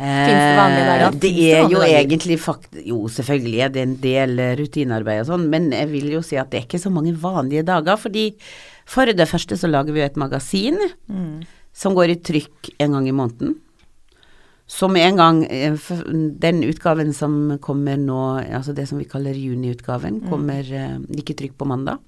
[0.00, 0.92] Finnes det vanlige?
[0.96, 2.76] Eh, Det Finnes det er jo egentlig fakt...
[2.86, 6.38] Jo, selvfølgelig er det en del eh, rutinearbeid og sånn, men jeg vil jo si
[6.40, 8.30] at det er ikke så mange vanlige dager, fordi
[8.90, 10.78] for det første så lager vi jo et magasin
[11.10, 11.42] Mm.
[11.76, 13.58] som går i trykk en gang i måneden.
[14.70, 15.74] Så med en gang eh,
[16.38, 18.20] Den utgaven som kommer nå,
[18.54, 21.10] altså det som vi kaller juniutgaven, kommer mm.
[21.18, 21.98] ikke trykk på mandag.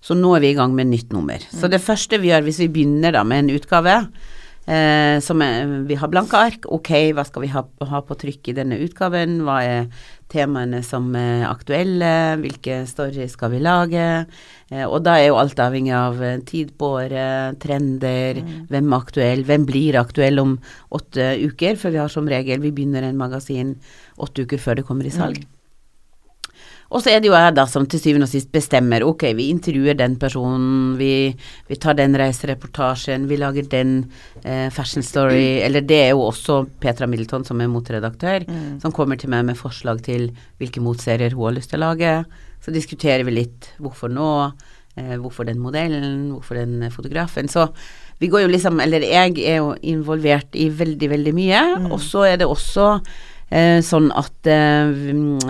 [0.00, 1.38] Så nå er vi i gang med nytt nummer.
[1.52, 3.96] Så det første vi gjør hvis vi begynner da med en utgave,
[4.70, 8.52] eh, som er, vi har blanke ark, ok, hva skal vi ha, ha på trykk
[8.52, 9.90] i denne utgaven, hva er
[10.30, 14.08] temaene som er aktuelle, hvilke story skal vi lage,
[14.70, 18.98] eh, og da er jo alt avhengig av eh, tid på året, trender, hvem er
[19.00, 20.58] aktuell, hvem blir aktuell om
[20.96, 23.74] åtte uker, for vi har som regel, vi begynner en magasin
[24.20, 25.42] åtte uker før det kommer i salg.
[26.90, 29.46] Og så er det jo jeg da som til syvende og sist bestemmer, ok, vi
[29.52, 31.30] intervjuer den personen, vi,
[31.70, 33.94] vi tar den reisereportasjen, vi lager den
[34.42, 38.46] eh, fashion story, eller det er jo også Petra Middleton som er motredaktør,
[38.82, 42.18] som kommer til meg med forslag til hvilke motserier hun har lyst til å lage.
[42.60, 44.50] Så diskuterer vi litt hvorfor nå,
[44.98, 47.48] eh, hvorfor den modellen, hvorfor den fotografen.
[47.48, 47.70] Så
[48.20, 52.26] vi går jo liksom, eller jeg er jo involvert i veldig, veldig mye, og så
[52.28, 52.98] er det også
[53.82, 54.86] sånn at eh,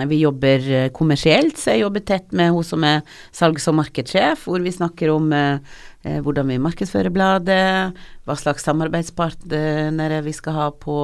[0.09, 4.47] vi- jobber eh, kommersielt, så jeg jobber tett med hun som er salgs- og markedssjef,
[4.47, 5.59] hvor vi snakker om eh,
[6.03, 7.93] eh, hvordan vi markedsfører bladet,
[8.25, 10.95] hva slags samarbeidspartnere vi skal ha på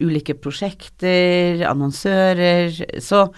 [0.00, 3.00] ulike prosjekter, annonsører.
[3.00, 3.30] Så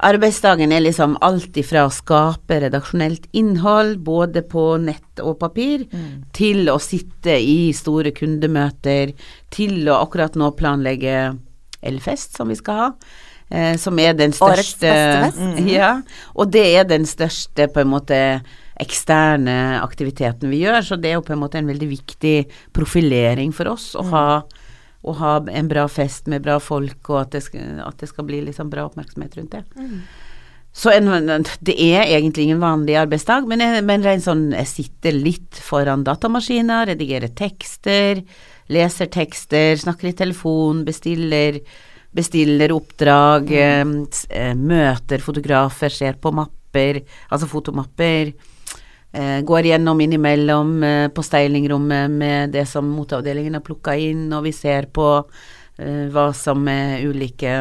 [0.00, 5.84] arbeidsdagen er liksom alt ifra å skape redaksjonelt innhold, både på nett og papir,
[6.32, 9.12] til å sitte i store kundemøter,
[9.52, 11.34] til å akkurat nå planlegge
[11.82, 12.88] Elfest, som vi skal ha.
[13.50, 15.70] Eh, som er den Årets største beste fest.
[15.72, 15.92] Ja,
[16.38, 18.18] og det er den største på en måte
[18.80, 22.36] eksterne aktiviteten vi gjør, så det er jo på en måte en veldig viktig
[22.76, 24.24] profilering for oss å ha,
[25.02, 28.28] å ha en bra fest med bra folk, og at det skal, at det skal
[28.30, 29.64] bli liksom bra oppmerksomhet rundt det.
[30.72, 31.10] så en,
[31.60, 36.86] det er egentlig ingen vanlig arbeidsdag, men, jeg, men sånn, jeg sitter litt foran datamaskiner,
[36.94, 38.22] redigerer tekster,
[38.70, 41.60] leser tekster, snakker i telefon, bestiller,
[42.14, 43.94] bestiller oppdrag, mm.
[44.30, 48.32] eh, møter fotografer, ser på mapper, altså fotomapper.
[49.12, 54.44] Eh, går gjennom innimellom eh, på stylingrommet med det som moteavdelingen har plukka inn, og
[54.46, 57.56] vi ser på eh, hva som er ulike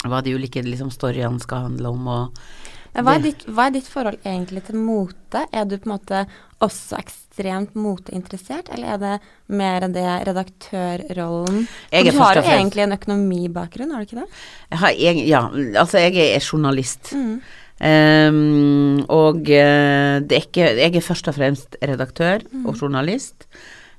[0.00, 2.38] Hva de ulike liksom, storyene skal handle om, og
[2.90, 5.44] hva, er ditt, hva er ditt forhold egentlig til mote?
[5.54, 6.24] Er du på en måte
[6.64, 7.29] også ekstremt
[7.74, 9.14] moteinteressert, eller er det
[9.48, 11.66] mer det redaktørrollen?
[11.92, 14.28] Jeg er du har jo egentlig en økonomibakgrunn, har du ikke det?
[14.70, 15.42] Jeg har jeg, ja,
[15.80, 17.12] altså jeg er journalist.
[17.14, 17.40] Mm.
[17.80, 22.66] Um, og eh, det er ikke Jeg er først og fremst redaktør Mm.
[22.66, 23.46] og journalist,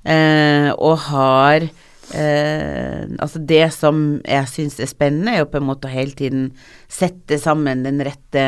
[0.06, 1.65] uh, og har
[2.13, 6.12] eh, Altså det som jeg syns er spennende, er jo på en måte å hele
[6.17, 6.51] tiden
[6.91, 8.45] sette sammen den rette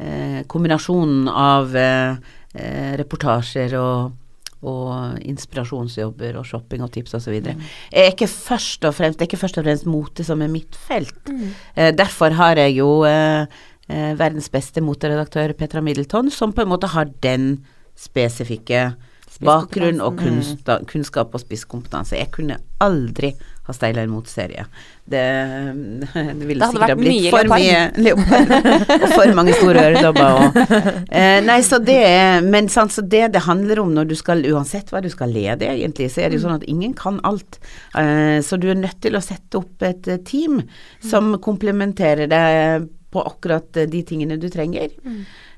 [0.00, 2.16] eh, kombinasjonen av eh,
[2.56, 4.14] eh, reportasjer og
[4.66, 7.34] og inspirasjonsjobber og shopping og tips osv.
[7.44, 7.64] Mm.
[7.92, 10.76] Er ikke først og fremst Det er ikke først og fremst mote som er mitt
[10.88, 11.18] felt.
[11.28, 11.50] Mm.
[11.76, 13.46] Eh, derfor har jeg jo eh,
[13.88, 17.66] eh, verdens beste moteredaktør Petra Middleton, som på en måte har den
[17.96, 18.94] spesifikke
[19.44, 22.16] bakgrunn og kunsta, kunnskap og spisskompetanse.
[22.16, 23.32] Jeg kunne aldri
[23.66, 24.62] ha steila en motserie.
[25.04, 25.22] Det,
[26.38, 28.52] det ville Det sikkert ha blitt mye for mye leopard
[29.02, 30.38] og for mange store øredobber.
[30.40, 30.60] Og,
[31.10, 34.44] eh, nei, så det er- Men sant, så det det handler om når du skal
[34.52, 37.58] Uansett hva du skal lede, egentlig, så er det jo sånn at ingen kan alt.
[37.98, 40.62] Eh, så du er nødt til å sette opp et eh, team
[41.02, 44.94] som komplementerer deg på akkurat de tingene du trenger.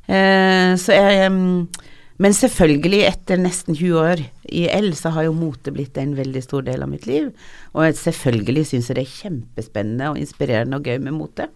[0.08, 1.68] Eh, så jeg mm,
[2.18, 6.42] Men selvfølgelig, etter nesten 20 år i L, så har jo mote blitt en veldig
[6.42, 7.30] stor del av mitt liv.
[7.78, 11.46] Og selvfølgelig syns jeg det er kjempespennende og inspirerende og gøy med mote.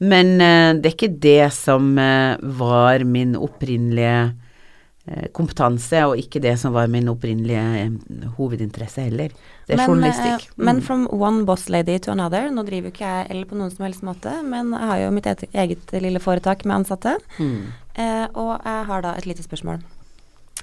[0.00, 6.40] Men uh, det er ikke det som uh, var min opprinnelige uh, kompetanse, og ikke
[6.40, 9.36] det som var min opprinnelige hovedinteresse heller.
[9.68, 10.48] Det er journalistikk.
[10.56, 10.64] Mm.
[10.64, 13.74] men from one boss lady to another, nå driver jo ikke jeg L på noen
[13.74, 17.18] som helst måte, men jeg har jo mitt eget, eget lille foretak med ansatte.
[17.36, 17.68] Mm.
[18.00, 19.80] Eh, og jeg har da et lite spørsmål.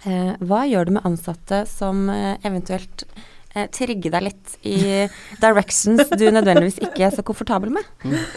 [0.06, 3.08] Eh, hva gjør du med ansatte som eh, eventuelt
[3.74, 5.08] trigger deg litt i
[5.42, 7.88] directions du nødvendigvis ikke er så komfortabel med?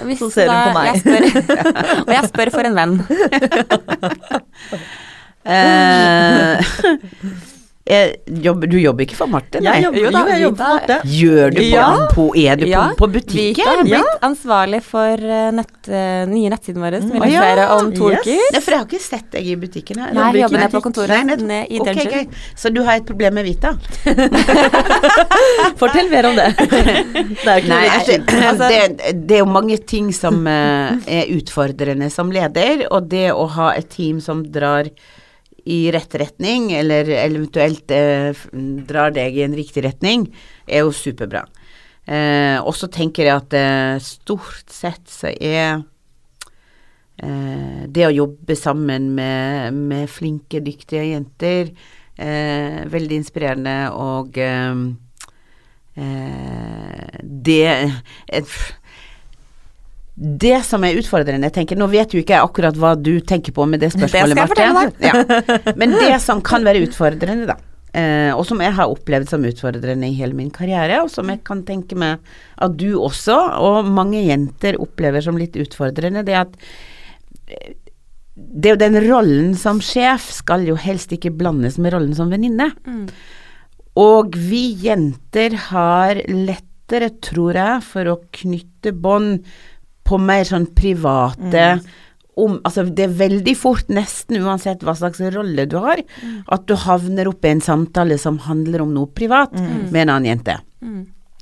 [0.07, 0.87] Hvis Så ser hun på meg.
[0.89, 1.25] Jeg spør,
[2.07, 2.95] og jeg spør for en venn.
[5.41, 6.61] Eh,
[7.91, 9.75] jeg jobber, du jobber ikke for Martin, nei?
[9.81, 10.97] Jeg jobber, Jo da, jo, jeg jobber for Marte.
[11.17, 11.89] Gjør du på, Ja.
[12.15, 13.67] på Er du Ja, på, på Vita butikken?
[13.67, 14.19] har blitt Ja.
[14.29, 17.41] ansvarlig for eh, nett, eh, nye nettsiden vår, som vi ja.
[17.77, 18.21] om to Yes.
[18.25, 18.47] uker.
[18.55, 20.13] Nei, for jeg har ikke sett deg i butikken her.
[20.15, 22.27] Nei, jeg jobber nede på kontoret, Nei, ned- ned i okay, okay.
[22.57, 23.75] Så du har et problem med Vita?
[25.81, 26.49] Fortell mer om det.
[27.45, 28.19] det er Nei, altså.
[28.51, 33.31] Altså- det, det er jo mange ting som uh, er utfordrende som leder, og det
[33.33, 34.91] å ha et team som drar
[35.65, 38.37] i rett retning, eller eventuelt eh,
[38.89, 40.29] drar deg i en riktig retning,
[40.67, 41.45] er jo superbra.
[42.11, 45.83] Eh, og så tenker jeg at eh, stort sett så er
[47.23, 51.71] eh, det å jobbe sammen med, med flinke, dyktige jenter
[52.21, 54.75] eh, veldig inspirerende, og eh,
[57.21, 57.67] det
[60.21, 63.65] det som er utfordrende, tenker, Nå vet jo ikke jeg akkurat hva du tenker på
[63.65, 65.09] med det spørsmålet, Det Marte.
[65.09, 65.75] Ja.
[65.81, 67.57] Men det som kan være utfordrende, da,
[67.97, 71.41] eh, og som jeg har opplevd som utfordrende i hele min karriere, og som jeg
[71.47, 72.21] kan tenke meg
[72.61, 76.61] at du også, og mange jenter opplever som litt utfordrende, det at
[77.49, 77.73] eh,
[78.37, 82.29] det er jo den rollen som sjef skal jo helst ikke blandes med rollen som
[82.33, 82.71] venninne.
[82.85, 83.09] Mm.
[84.01, 89.45] Og vi jenter har lettere, tror jeg, for å knytte bånd
[90.11, 91.65] på mer sånn private
[92.41, 96.01] om, altså det er veldig fort, nesten uansett hva slags rolle du har,
[96.49, 99.53] at du havner opp i en samtale som handler om noe privat
[99.93, 100.57] med en annen jente.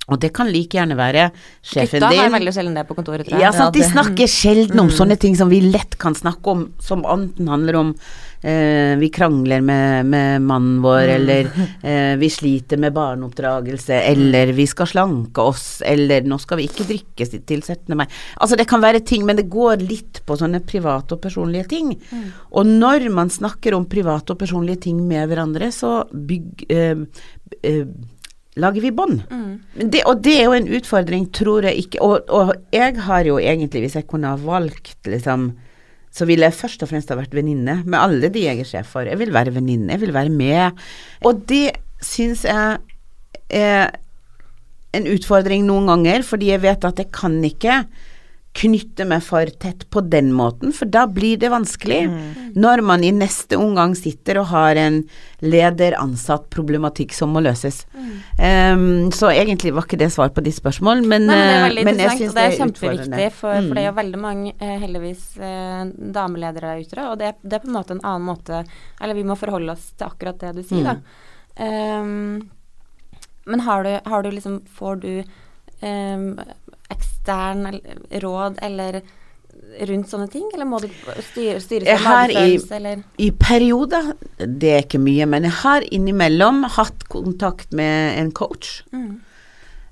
[0.08, 0.14] Mm.
[0.14, 1.28] Og det kan like gjerne være
[1.60, 2.08] sjefen din.
[2.08, 5.18] Gutta har veldig sjelden det på kontoret, tror Ja, sant, de snakker sjelden om sånne
[5.20, 7.92] ting som vi lett kan snakke om, som enten handler om
[8.40, 11.50] eh, vi krangler med, med mannen vår, eller
[11.82, 16.88] eh, vi sliter med barneoppdragelse, eller vi skal slanke oss, eller nå skal vi ikke
[16.88, 17.96] drikke tilsettende til 17.
[17.98, 18.06] mai.
[18.40, 21.94] Altså det kan være ting, men det går litt på sånne private og personlige ting.
[22.56, 27.04] Og når man snakker om private og personlige ting med hverandre, så bygg, eh,
[27.62, 27.84] eh,
[28.58, 29.22] lager vi bånd.
[29.30, 29.88] Mm.
[30.04, 33.86] Og det er jo en utfordring, tror jeg ikke og, og jeg har jo egentlig,
[33.86, 35.52] hvis jeg kunne ha valgt, liksom
[36.14, 38.94] så ville jeg først og fremst ha vært venninne med alle de jeg er sjef
[38.94, 39.06] for.
[39.06, 40.78] Jeg vil være venninne, jeg vil være med.
[41.28, 42.78] Og det syns jeg
[43.54, 43.92] er
[44.96, 47.82] en utfordring noen ganger, fordi jeg vet at jeg kan ikke
[48.54, 52.08] knytte meg for tett på den måten, for da blir det vanskelig.
[52.10, 52.54] Mm.
[52.58, 55.02] Når man i neste omgang sitter og har en
[55.44, 57.84] leder-ansatt-problematikk som må løses.
[57.94, 61.78] Um, så egentlig var ikke det svar på ditt spørsmål, men, Nei, men det er
[61.78, 63.20] eh, men jeg syns det er utfordrende.
[63.20, 63.90] kjempeviktig, for, for det er Mm.
[63.92, 65.84] jo veldig mange, eh, heldigvis, eh,
[66.18, 68.64] dameledere der ute, og det, det er på en måte en annen måte
[69.00, 70.96] Eller vi må forholde oss til akkurat det du sier, da.
[71.58, 72.48] Um,
[73.46, 75.22] men har du, har du liksom Får du
[75.82, 76.38] um,
[76.92, 77.80] ekstern
[78.22, 79.02] råd eller
[79.88, 84.84] rundt sånne ting, eller må du styre, styre seg magefølelse, eller I perioder, det er
[84.86, 88.82] ikke mye, men jeg har innimellom hatt kontakt med en coach.
[88.92, 89.16] mm.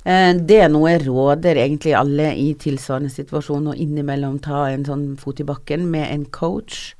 [0.07, 4.85] Eh, Det er noe jeg råder egentlig alle i tilsvarende situasjon, å innimellom ta en
[4.87, 6.95] sånn fot i bakken med en coach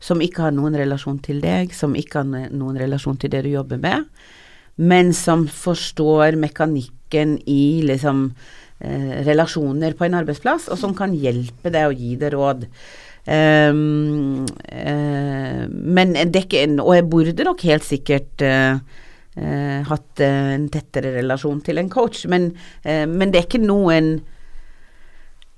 [0.00, 3.50] som ikke har noen relasjon til deg, som ikke har noen relasjon til det du
[3.54, 4.04] jobber med,
[4.76, 8.30] men som forstår mekanikken i liksom
[8.80, 12.66] eh, relasjoner på en arbeidsplass, og som kan hjelpe deg å gi deg råd.
[13.30, 18.80] Um, uh, men en Og jeg burde nok helt sikkert uh,
[19.36, 24.14] uh, hatt en tettere relasjon til en coach, men, men det er ikke noen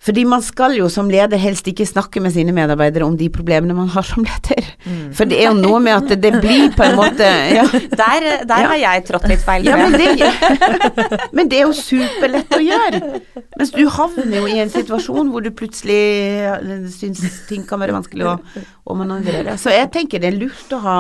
[0.03, 3.75] fordi man skal jo som leder helst ikke snakke med sine medarbeidere om de problemene
[3.77, 4.65] man har som leder.
[4.83, 5.12] Mm.
[5.15, 7.62] For det er jo noe med at det blir på en måte ja.
[8.03, 8.71] Der, der Ja.
[8.73, 10.09] har jeg trådt litt feil, Ja, men det,
[11.38, 13.03] men det er jo superlett å gjøre.
[13.61, 16.01] Mens du havner jo i en situasjon hvor du plutselig
[16.99, 18.35] syns ting kan være vanskelig å,
[18.91, 19.55] å manøvrere.
[19.61, 20.99] Så jeg tenker det er lurt å ha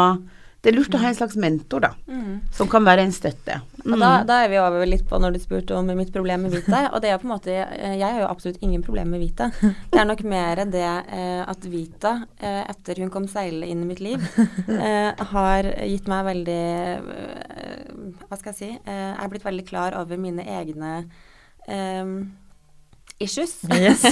[0.62, 1.88] det er lurt å ha en slags mentor, da.
[2.06, 2.34] Mm.
[2.54, 3.56] Som kan være en støtte.
[3.82, 6.54] Og da, da er vi over litt på når du spurte om mitt problem med
[6.54, 6.84] Vita.
[6.94, 9.48] Og det er på en måte eh, Jeg har jo absolutt ingen problem med Vita.
[9.58, 13.88] Det er nok mer det eh, at Vita, eh, etter hun kom seilende inn i
[13.88, 14.22] mitt liv,
[14.70, 18.70] eh, har gitt meg veldig eh, Hva skal jeg si?
[18.86, 20.92] Eh, jeg er blitt veldig klar over mine egne
[21.66, 22.14] eh,
[23.18, 23.58] issues.
[23.66, 24.06] Yes.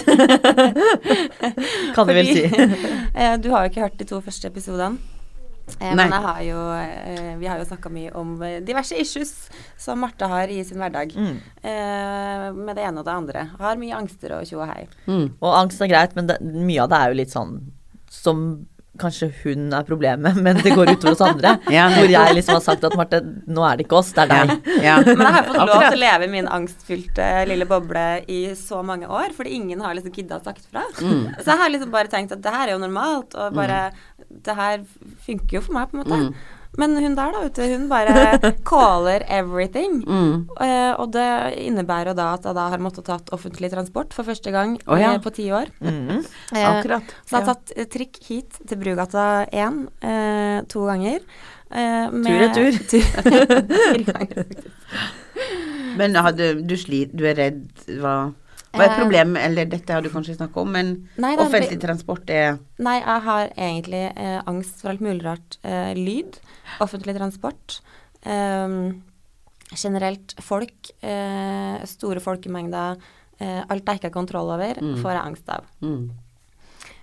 [1.94, 2.42] kan du vel si.
[2.50, 4.98] eh, du har jo ikke hørt de to første episodene.
[5.78, 9.34] Eh, men jeg har jo, eh, vi har jo snakka mye om eh, diverse issues
[9.80, 11.14] som Marte har i sin hverdag.
[11.14, 11.36] Mm.
[11.62, 13.46] Eh, med det ene og det andre.
[13.60, 14.84] Har mye angster og tjo og hei.
[15.06, 15.26] Mm.
[15.38, 17.58] Og angst er greit, men det, mye av det er jo litt sånn
[18.10, 18.44] som
[19.00, 21.56] kanskje hun er problemet, men det går utover oss andre.
[21.70, 24.30] Ja, hvor jeg liksom har sagt at Marte, nå er det ikke oss, det er
[24.32, 24.68] deg.
[24.88, 24.96] ja.
[25.06, 28.80] Men jeg har fått lov til å leve i min angstfylte lille boble i så
[28.86, 30.84] mange år, fordi ingen har liksom gidda å sagt fra.
[31.00, 31.30] Mm.
[31.38, 33.80] Så jeg har liksom bare tenkt at det her er jo normalt, og bare
[34.30, 34.82] Det her
[35.26, 36.18] funker jo for meg, på en måte.
[36.30, 36.58] Mm.
[36.78, 38.38] Men hun der, da, du, hun bare
[38.70, 40.00] caller everything.
[40.06, 40.34] Mm.
[40.62, 41.26] Eh, og det
[41.64, 44.94] innebærer jo da at jeg da har måttet tatt offentlig transport for første gang oh,
[45.00, 45.16] ja.
[45.16, 45.72] eh, på ti år.
[45.82, 46.22] Mm.
[46.54, 47.06] Eh, Akkurat.
[47.26, 51.22] Så jeg har tatt trikk hit til Brugata 1 eh, to ganger.
[51.70, 52.80] Eh, tur og Tur-
[53.30, 54.70] Fire ganger, faktisk.
[55.98, 57.66] Men hadde, du, du du er redd,
[58.00, 58.14] hva
[58.72, 61.80] hva er Eh, problemet, eller dette har du kanskje snakka om, men Nei, er- offentlig
[61.80, 65.58] transport er Nei, jeg har egentlig eh, angst for alt mulig rart.
[65.64, 66.38] Eh, lyd,
[66.80, 67.80] offentlig transport.
[68.22, 68.92] Eh,
[69.76, 70.90] generelt folk.
[71.02, 72.96] Eh, store folkemengder.
[73.40, 74.96] Eh, alt jeg ikke har kontroll over, Mm.
[75.02, 75.64] får jeg angst av.
[75.82, 76.10] mm.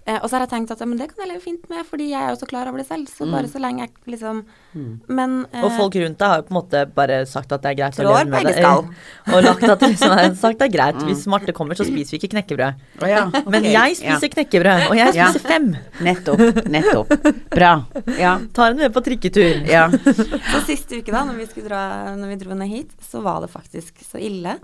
[0.08, 1.84] Eh, og så har jeg tenkt at ja, men det kan jeg leve fint med,
[1.84, 3.10] fordi jeg er jo så klar over det selv.
[3.12, 3.32] Så Mm.
[3.36, 4.46] bare så lenge jeg liksom
[4.78, 5.00] Mm.
[5.10, 7.72] Men eh, Og folk rundt deg har jo på en måte bare sagt at det
[7.72, 8.64] er greit å leve med det.
[9.34, 11.00] Og lagt at liksom sagt det er greit.
[11.08, 12.76] Hvis Marte kommer, så spiser vi ikke knekkebrød.
[13.02, 15.28] Oh, ja, Men jeg spiser knekkebrød, og jeg Ja.
[15.32, 15.76] spiser fem.
[16.00, 16.40] Nettopp.
[16.70, 17.10] Nettopp.
[17.50, 17.74] Bra.
[18.20, 18.38] Ja.
[18.54, 19.66] Tar henne med på trikketur.
[19.68, 19.90] Ja.
[20.54, 21.82] Så siste uke, da, når vi, dra,
[22.16, 24.60] når vi dro ned hit, så var det faktisk så ille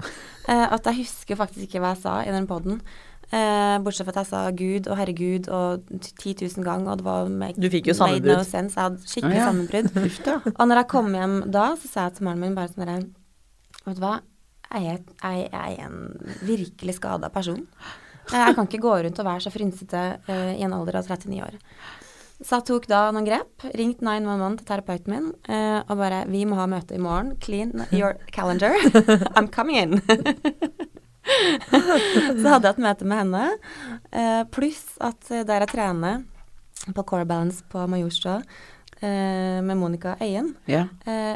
[0.48, 2.80] eh, at jeg husker faktisk ikke hva jeg sa i den poden.
[3.34, 7.06] Eh, bortsett fra at jeg sa Gud og herregud og 10 000 ganger, og det
[7.08, 8.38] var make, Du fikk jo sammenbrudd.
[8.38, 8.78] no sense.
[8.78, 9.48] Jeg hadde skikkelig ah, ja.
[9.50, 10.54] sammenbrudd.
[10.60, 13.02] Og når jeg kom hjem da, så sa jeg til mannen min bare sånn herre
[13.84, 14.14] Vet du hva,
[14.74, 15.98] jeg er, jeg, er en
[16.46, 17.66] virkelig skada person.
[18.32, 21.10] Eh, Jeg kan ikke gå rundt og være så frynsete eh, i en alder av
[21.10, 21.58] 39 år.
[22.44, 26.42] Så jeg tok da noen grep, ringt 911 til terapeuten min eh, og bare Vi
[26.50, 27.36] må ha møte i morgen.
[27.44, 28.74] Clean your calendar.
[29.38, 30.02] I'm coming in.
[31.72, 33.48] så hadde jeg et møte med henne,
[34.14, 36.20] Uh, pluss at eh, der jeg trener
[36.94, 40.92] på Core Balance på Majorstua uh, med Monica Øyen yeah.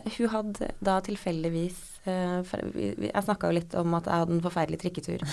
[0.05, 5.25] Hun hadde da tilfeldigvis Jeg snakka jo litt om at jeg hadde en forferdelig trikketur.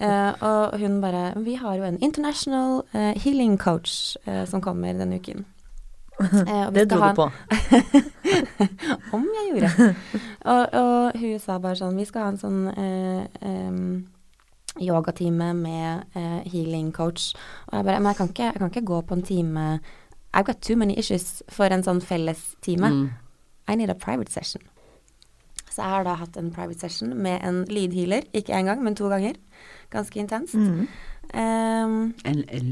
[0.00, 4.96] Uh, og hun bare Vi har jo en international uh, healing coach uh, som kommer
[4.96, 5.44] denne uken.
[6.20, 7.26] Eh, Det dro du på.
[9.16, 9.94] om jeg gjorde.
[10.44, 16.04] og, og hun sa bare sånn Vi skal ha en sånn eh, eh, yogatime med
[16.14, 17.32] eh, healing coach.
[17.70, 19.64] Og jeg bare Men jeg kan, ikke, jeg kan ikke gå på en time
[20.32, 22.86] I've got too many issues for en sånn fellestime.
[22.86, 23.08] Mm.
[23.66, 24.62] I need a private session.
[25.70, 28.28] Så jeg har da hatt en private session med en lydhealer.
[28.34, 29.34] Ikke én gang, men to ganger.
[29.90, 30.54] Ganske intenst.
[30.54, 30.86] Mm.
[31.34, 32.70] Um, En, en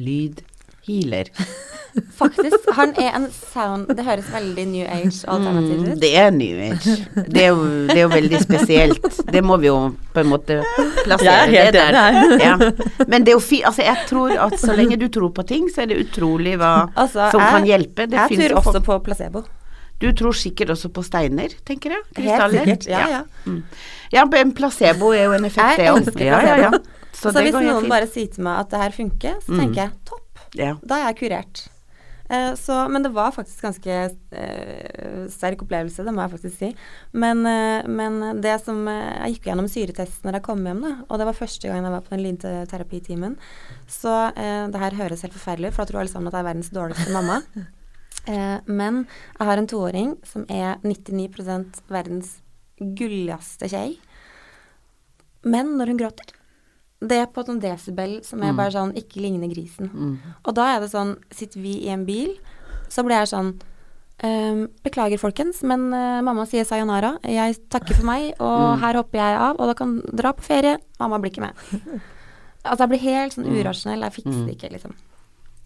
[0.88, 1.28] lydhealer.
[2.18, 2.68] faktisk.
[2.76, 6.00] Han er en sound Det høres veldig New Age-alternativ Mm, ut.
[6.02, 6.94] det er New Age.
[7.28, 9.08] Det er, jo, det er jo veldig spesielt.
[9.32, 9.78] Det må vi jo
[10.14, 10.60] på en måte
[11.04, 11.24] plassere.
[11.24, 12.18] Jeg er helt det der.
[12.22, 13.06] enig Ja.
[13.08, 15.68] Men det er jo fi, altså jeg tror at så lenge du tror på ting,
[15.74, 18.06] så er det utrolig hva Altså, som jeg- kan hjelpe.
[18.06, 19.44] Det Jeg tror også på placebo.
[19.98, 22.02] Du tror sikkert også på steiner, tenker jeg?
[22.14, 22.64] Helt Krystaller?
[22.68, 22.86] sikkert.
[22.86, 23.22] Ja, ja.
[23.46, 23.62] Mm.
[24.12, 26.20] Ja, en placebo er jo en effekt, Jeg det òg.
[26.22, 26.70] Ja, ja, ja.
[27.18, 27.90] Så, Så, det hvis går helt noen fint.
[27.90, 29.58] bare sier til meg at det her funker, så Mm.
[29.58, 30.22] tenker jeg topp.
[30.56, 30.76] Ja.
[30.82, 31.66] Da er jeg kurert.
[32.28, 33.94] Eh, så, men det var faktisk ganske
[34.36, 36.68] eh, sterk opplevelse, det må jeg faktisk si.
[37.16, 40.92] Men, eh, men det som eh, Jeg gikk gjennom syretesten når jeg kom hjem, da.
[41.08, 43.38] Og det var første gang jeg var på den lydterapitimen.
[43.88, 46.44] Så eh, det her høres helt forferdelig ut, for da tror alle sammen at jeg
[46.44, 47.42] er verdens dårligste mamma.
[48.28, 49.06] Eh, men
[49.38, 52.34] jeg har en toåring som er 99 verdens
[52.76, 53.94] gulligste kjei.
[55.48, 56.34] Men når hun gråter
[56.98, 59.90] Det er på sånn desibel som er bare sånn ikke ligner grisen.
[59.92, 60.14] Mm.
[60.42, 62.32] Og da er det sånn Sitter vi i en bil,
[62.90, 63.52] så blir jeg sånn
[64.24, 67.14] um, Beklager, folkens, men uh, mamma sier sayonara.
[67.22, 70.78] Jeg takker for meg, og her hopper jeg av, og da kan dra på ferie.
[70.98, 71.66] Mamma blir ikke med.
[72.68, 74.02] Altså, jeg blir helt sånn urasjonell.
[74.04, 74.96] Jeg fikser det ikke, liksom.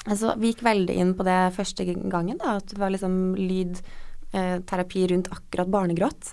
[0.04, 5.06] Altså, vi gikk veldig inn på det første gangen, da, at det var liksom lydterapi
[5.10, 6.30] rundt akkurat barnegråt.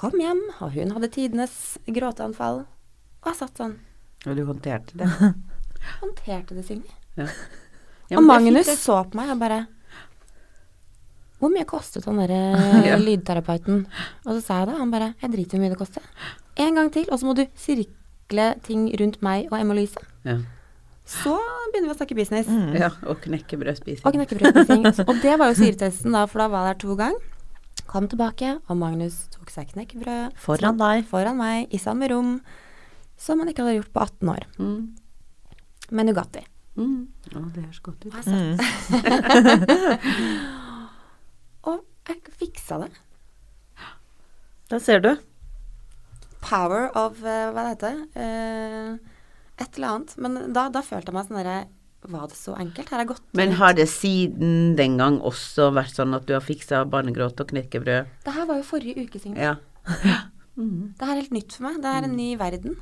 [0.00, 1.54] Kom hjem, og hun hadde tidenes
[1.86, 2.64] gråteanfall.
[3.20, 3.76] Og jeg satt sånn
[4.26, 5.08] Og du håndterte det.
[6.02, 6.84] Håndterte det, Signe.
[7.16, 7.26] Ja.
[8.10, 8.78] Ja, og Magnus fint, det.
[8.82, 9.60] så på meg og bare
[11.40, 12.40] Hvor mye kostet han derre
[12.90, 12.96] Ja.
[13.00, 13.84] lydterapeuten?
[14.26, 14.78] Og så sa jeg det.
[14.80, 16.04] Han bare Jeg driter i hvor mye det koster.
[16.60, 19.96] En gang til, og så må du sirkle ting rundt meg og Emma Louise.
[20.26, 20.36] Ja.
[21.10, 21.32] Så
[21.72, 22.50] begynner vi å snakke business.
[22.76, 24.04] ja, og knekkebrødspising.
[24.06, 24.84] Og knekkebrødspising.
[25.08, 27.24] og det var jo syretesten, da, for da var jeg der to ganger.
[27.90, 31.06] Kom tilbake, og Magnus tok seg knekkebrød Foran deg.
[31.10, 32.36] foran meg i samme rom
[33.20, 34.42] som han ikke hadde gjort på 18 år.
[34.58, 34.80] Mm.
[35.90, 36.42] Med Nugatti.
[36.80, 37.00] Mm.
[37.34, 38.14] Å, det høres godt ut.
[38.24, 38.56] Mm.
[41.70, 41.78] Og
[42.08, 42.90] jeg fiksa det.
[44.70, 45.12] Der ser du.
[46.40, 48.92] Power of eh, Hva det heter uh,
[49.60, 50.10] Et eller annet.
[50.16, 51.58] Men da, da følte jeg meg sånn derre
[52.14, 52.88] Var det så enkelt?
[52.88, 56.44] Har jeg gått Men har det siden den gang også vært sånn at du har
[56.44, 58.04] fiksa barnegråt og knekkebrød?
[58.24, 59.36] Det her var jo forrige uke, Signe.
[59.36, 59.54] Ja.
[60.56, 61.74] Det her er helt nytt for meg.
[61.84, 62.72] Det er en ny verden.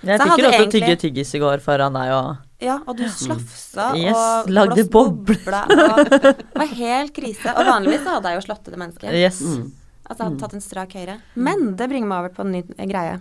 [0.00, 2.78] Jeg Så fikk jo lov til å tygge tyggis i går foran deg og Ja,
[2.88, 7.52] og du slafsa Yes, og lagde Og det var helt krise.
[7.52, 9.16] Og vanligvis hadde jeg jo slått til det mennesket.
[9.16, 9.40] Yes.
[9.44, 9.66] Mm.
[10.06, 11.18] Altså hadde tatt en strak høyre.
[11.36, 13.18] Men det bringer meg over på en ny greie.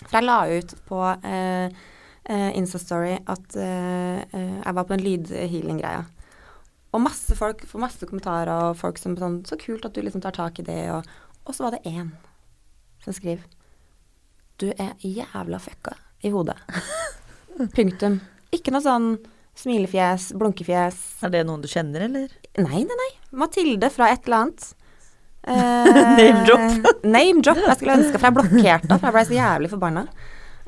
[0.00, 1.76] For jeg la ut på eh,
[2.24, 6.06] eh, Instastory at eh, eh, jeg var på en lydhealing-greie.
[6.96, 10.22] Og masse folk får masse kommentarer, og folk som sånn Så kult at du liksom
[10.24, 11.04] tar tak i det, og
[11.44, 12.14] Og så var det én
[13.04, 13.44] som skriver
[14.58, 15.92] Du er jævla fucka
[16.26, 16.56] i hodet.
[17.76, 18.18] Punktum.
[18.54, 19.12] Ikke noe sånn
[19.58, 20.98] smilefjes, blunkefjes.
[21.26, 22.32] Er det noen du kjenner, eller?
[22.58, 23.08] Nei, nei, nei.
[23.38, 24.68] Mathilde fra et eller annet.
[25.48, 26.88] Eh, Name drop.
[27.08, 27.56] name drop.
[27.62, 30.02] Jeg skulle ønske, for jeg blokkerte henne, for jeg ble så jævlig forbanna.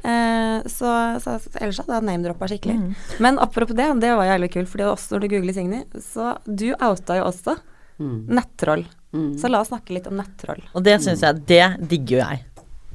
[0.01, 2.77] Eh, så, så ellers hadde jeg name-droppa skikkelig.
[2.79, 2.95] Mm.
[3.27, 6.71] Men apropos det, det var jævlig kult, fordi også når du googler Signy, så du
[6.79, 7.59] outa jo også
[8.01, 8.31] Mm.
[8.33, 8.87] nettroll.
[9.13, 9.35] Mm.
[9.37, 10.63] Så la oss snakke litt om nettroll.
[10.73, 12.39] Og det syns jeg, det digger jo jeg.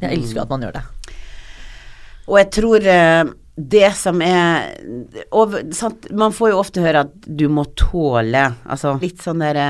[0.02, 0.84] Jeg elsker at man gjør det.
[2.28, 3.24] Og jeg tror eh,
[3.56, 4.74] det som er
[5.32, 9.68] og, sant, Man får jo ofte høre at du må tåle Altså litt sånn derre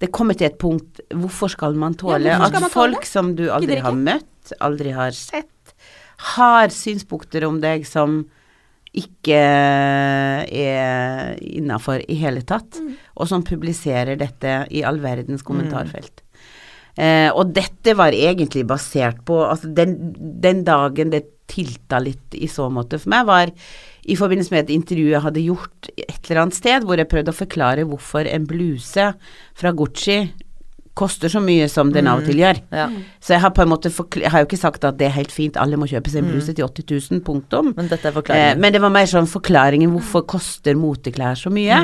[0.00, 2.94] Det kommer til et punkt Hvorfor skal man tåle Ja, skal at man tåle?
[2.94, 5.74] folk som du aldri har møtt, aldri har sett,
[6.36, 8.22] har synspunkter om deg som
[8.96, 12.96] ikke er innafor i hele tatt, Mm.
[13.16, 16.22] og som publiserer dette i all verdens kommentarfelt.
[17.00, 19.96] Eh, og dette var egentlig basert på altså den,
[20.42, 23.50] den dagen det tilta litt i så måte for meg, var
[24.10, 27.32] i forbindelse med et intervju jeg hadde gjort et eller annet sted, hvor jeg prøvde
[27.34, 29.10] å forklare hvorfor en bluse
[29.58, 30.22] fra Gucci
[31.00, 32.58] koster så mye som den av og til gjør.
[32.74, 32.88] Ja.
[33.22, 35.32] Så jeg har på en måte jeg har jo ikke sagt at det er helt
[35.32, 37.70] fint, alle må kjøpe seg en bluse til 80 000, punktum.
[37.76, 41.78] Men dette er Eh, men det var mer sånn forklaringen hvorfor koster moteklær så mye.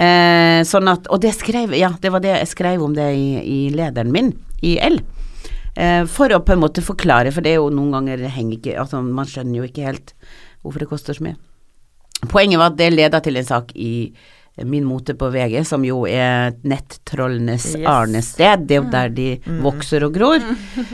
[0.00, 3.26] Eh, sånn at, og det skrev, ja, det var det jeg skrev om det i,
[3.44, 4.32] i lederen min,
[4.64, 4.96] i L.
[5.76, 8.78] Eh, for å på en måte forklare, for det er jo noen ganger henger ikke,
[8.80, 10.14] altså man skjønner jo ikke helt
[10.64, 11.36] hvorfor det koster så mye.
[12.28, 13.94] Poenget var at det leda til en sak i
[14.66, 17.86] Min mote på VG, som jo er nettrollenes Yes.
[17.88, 18.66] arnested.
[18.68, 19.28] Det er jo der de
[19.62, 20.42] vokser og gror.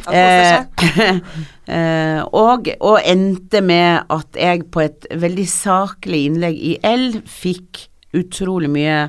[1.67, 7.89] Eh, og, og endte med at jeg på et veldig saklig innlegg i L fikk
[8.15, 9.07] utrolig mye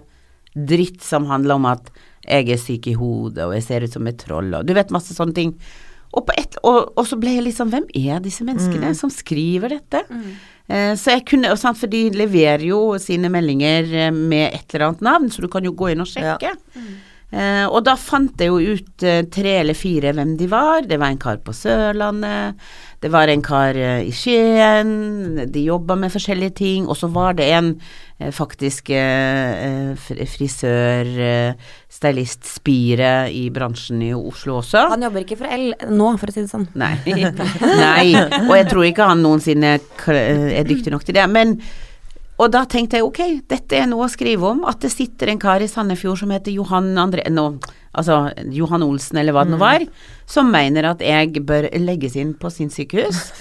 [0.57, 1.91] dritt som handler om at
[2.27, 4.91] jeg er syk i hodet, og jeg ser ut som et troll, og du vet
[4.91, 5.53] masse sånne ting.
[6.15, 9.73] Og, på et, og, og så ble jeg sånn Hvem er disse menneskene som skriver
[9.75, 9.99] dette?
[10.67, 14.73] Eh, så jeg kunne, og sant, For de leverer jo sine meldinger eh, med et
[14.73, 16.53] eller annet navn, så du kan jo gå inn og sjekke.
[17.27, 20.85] Eh, og da fant jeg jo ut eh, tre eller fire hvem de var.
[20.87, 22.55] Det var en kar på Sørlandet,
[23.03, 27.35] det var en kar eh, i Skien, de jobba med forskjellige ting, og så var
[27.35, 27.73] det en
[28.21, 31.11] eh, faktisk eh, eh, frisør,
[31.91, 34.85] stylist, spire i bransjen i Oslo også.
[34.93, 36.69] Han jobber ikke for L nå, for å si det sånn.
[36.79, 36.93] Nei.
[37.83, 38.07] Nei.
[38.45, 41.27] Og jeg tror ikke han noensinne er dyktig nok til det.
[41.27, 41.57] Men
[42.37, 44.61] og da tenkte jeg ok, dette er noe å skrive om.
[44.69, 47.25] At det sitter en kar i Sandefjord som heter Johan André...
[47.33, 47.49] Nå,
[47.97, 49.85] altså Johan Olsen, eller hva det nå var,
[50.29, 53.23] som mener at jeg bør legges inn på sinnssykehus.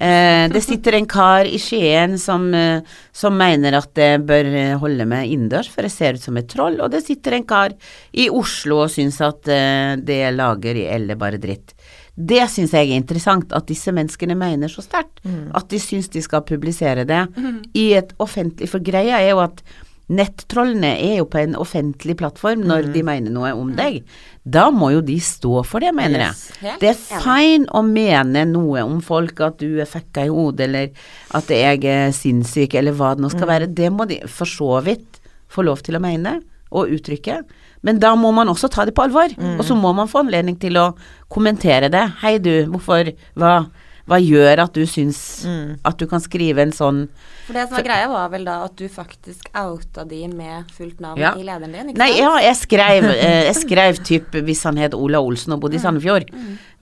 [0.00, 2.80] Eh, det sitter en kar i Skien som, eh,
[3.12, 6.48] som mener at jeg bør eh, holde meg innendørs, for jeg ser ut som et
[6.48, 6.78] troll.
[6.80, 7.74] Og det sitter en kar
[8.16, 11.74] i Oslo og syns at eh, det jeg lager i L er bare dritt.
[12.26, 15.22] Det syns jeg er interessant, at disse menneskene mener så sterkt.
[15.56, 17.22] At de syns de skal publisere det
[17.74, 19.62] i et offentlig For greia er jo at
[20.10, 24.00] nettrollene er jo på en offentlig plattform når de mener noe om deg.
[24.42, 26.50] Da må jo de stå for det, mener Yes.
[26.60, 26.78] jeg.
[26.82, 30.90] Det er fine å mene noe om folk, at du er fucka i hodet, eller
[31.38, 33.70] at jeg er sinnssyk, eller hva det nå skal være.
[33.72, 36.40] Det må de for så vidt få lov til å mene
[36.72, 37.44] og uttrykke.
[37.86, 40.58] Men da må man også ta det på alvor, og så må man få anledning
[40.60, 40.90] til å
[41.32, 42.02] kommentere det.
[42.20, 43.08] Hei du, hvorfor,
[43.40, 43.54] hva,
[44.10, 45.20] hva gjør at du syns
[45.86, 47.04] at du kan skrive en sånn
[47.46, 50.98] For det som var greia, var vel da at du faktisk outa de med fullt
[51.02, 51.32] navn Ja.
[51.38, 55.20] i lederen din, Nei, ja, jeg skrev, eh, jeg skrev typ hvis han het Ola
[55.22, 56.26] Olsen og bodde i Sandefjord.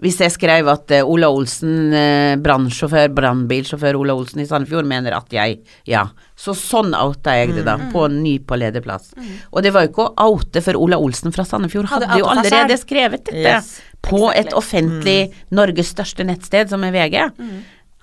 [0.00, 5.16] Hvis jeg skrev at eh, Ola Olsen, eh, brannsjåfør, brannbilsjåfør Ola Olsen i Sandefjord, mener
[5.16, 6.06] at jeg Ja.
[6.38, 9.08] Så sånn outa jeg det da, på ny på lederplass.
[9.52, 12.28] Og det var jo ikke å oute, for Ola Olsen fra Sandefjord Hadde hadde jo
[12.30, 13.80] allerede skrevet dette Yes.
[14.02, 17.16] På et offentlig offentlig Norges største nettsted, som er VG.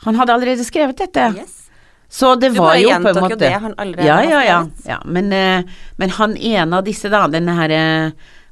[0.06, 1.30] Han hadde allerede skrevet dette.
[1.38, 1.62] Yes.
[2.10, 5.00] Så det Du var jo på en måte det han allerede ja, ja, ja, ja.
[5.06, 5.64] Men, eh,
[5.98, 8.12] men han ene av disse, da, denne her eh,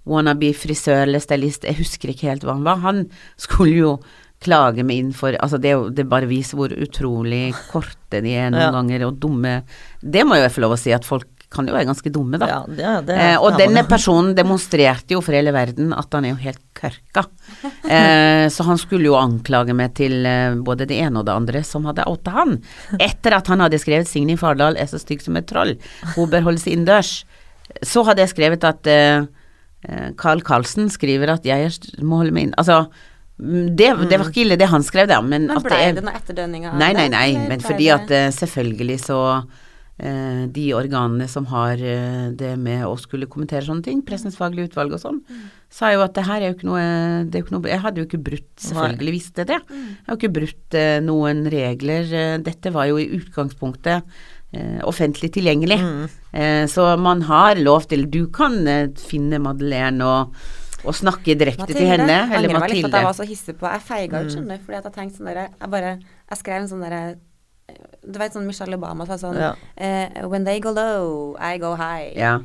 [0.09, 3.03] wannabe frisør eller stylist, jeg husker ikke helt hva han var, han
[3.37, 3.93] skulle jo
[4.43, 8.65] klage meg inn for Altså, det, det bare viser hvor utrolig korte de er noen
[8.65, 8.71] Ja.
[8.75, 9.63] ganger, og dumme
[10.01, 12.39] Det må jo jeg få lov å si, at folk kan jo være ganske dumme,
[12.41, 12.49] da.
[12.49, 16.25] Ja, det, det, Eh, og ja, denne personen demonstrerte jo for hele verden at han
[16.27, 17.27] er jo helt kørka.
[17.83, 21.61] Eh, så han skulle jo anklage meg til eh, både det ene og det andre
[21.67, 22.55] som hadde outa han.
[22.95, 25.75] Etter at han hadde skrevet 'Signy Fardal er så stygg som et troll',
[26.15, 27.11] hun bør holde seg innendørs.
[27.85, 29.25] Så hadde jeg skrevet at eh,
[29.87, 31.71] eh, Carl Carlsen skriver at jeg
[32.03, 32.85] må holde meg inn Altså,
[33.39, 35.91] mm, det, det var ikke ille det han skrev, da, men, Men at blei det
[35.91, 39.19] er det noe etterdønning av Nei, nei, nei, men fordi at eh, selvfølgelig så
[40.53, 44.93] De organene som har eh, det med å skulle kommentere sånne ting, Pressens faglige utvalg
[44.97, 45.19] og sånn,
[45.71, 46.81] sa jo at det her er jo ikke noe,
[47.29, 49.59] det er jo ikke noe Jeg hadde jo ikke brutt, selvfølgelig visste jeg det.
[49.71, 52.13] Jeg har ikke brutt eh, noen regler.
[52.23, 54.03] eh, Dette var jo i utgangspunktet
[54.53, 55.79] eh, offentlig tilgjengelig.
[56.33, 60.35] Eh, så man har lov til Du kan eh, finne Madeleine og,
[60.83, 63.69] og snakke direkte til henne, eller Angrer meg litt at jeg var så hissig på
[63.71, 64.65] Jeg feiga ut, skjønner du.
[64.67, 67.03] Fordi at jeg tenkte sånn derre Jeg bare Jeg skrev en sånn derre
[68.03, 69.53] Du vet sånn Michelle Obama sa sånn Ja.
[69.77, 72.11] eh, When they go low, I go high.
[72.17, 72.39] Ja.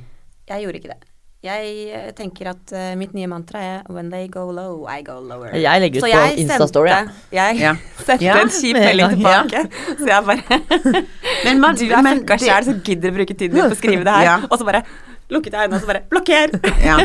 [0.48, 1.00] Jeg gjorde ikke det.
[1.42, 5.20] Jeg eh, tenker at uh, mitt nye mantra er When they go low, I go
[5.22, 5.52] lower.
[5.54, 6.94] Jeg legger ut Så på jeg Insta-story,
[7.30, 7.74] Jeg Ja.
[8.06, 9.62] sendte Ja, en kjip melding tilbake.
[9.66, 9.98] tilbake.
[9.98, 11.02] Så jeg bare
[11.44, 14.02] Men man, Du er fucka sjæl som gidder å bruke tiden din på å skrive
[14.06, 14.24] det her.
[14.26, 14.36] Ja.
[14.50, 14.82] Og så bare
[15.30, 16.58] lukket jeg øynene og så bare blokker.
[16.82, 16.98] Ja.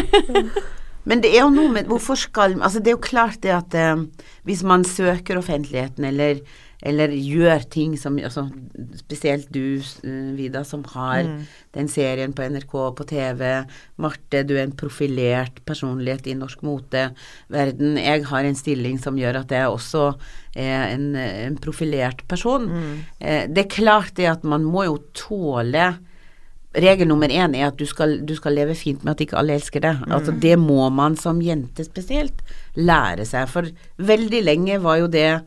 [1.05, 3.73] Men det er jo noe med Hvorfor skal Altså, det er jo klart det at
[3.75, 4.05] eh,
[4.47, 6.39] hvis man søker offentligheten, eller,
[6.83, 8.45] eller gjør ting som altså,
[8.99, 11.23] Spesielt du, eh, Vida, som har
[11.73, 13.63] den serien på NRK og på TV.
[14.03, 17.97] Marte, du er en profilert personlighet i norsk moteverden.
[18.01, 20.09] Jeg har en stilling som gjør at jeg også
[20.59, 22.67] er en, en profilert person.
[23.19, 25.93] Eh, det er klart det at man må jo tåle
[26.73, 29.53] Regel nummer én er at du skal, du skal leve fint med at ikke alle
[29.59, 29.99] elsker deg.
[30.09, 32.39] Altså Det må man som jente spesielt
[32.73, 33.45] lære seg.
[33.51, 33.69] For
[34.01, 35.43] veldig lenge var jo det,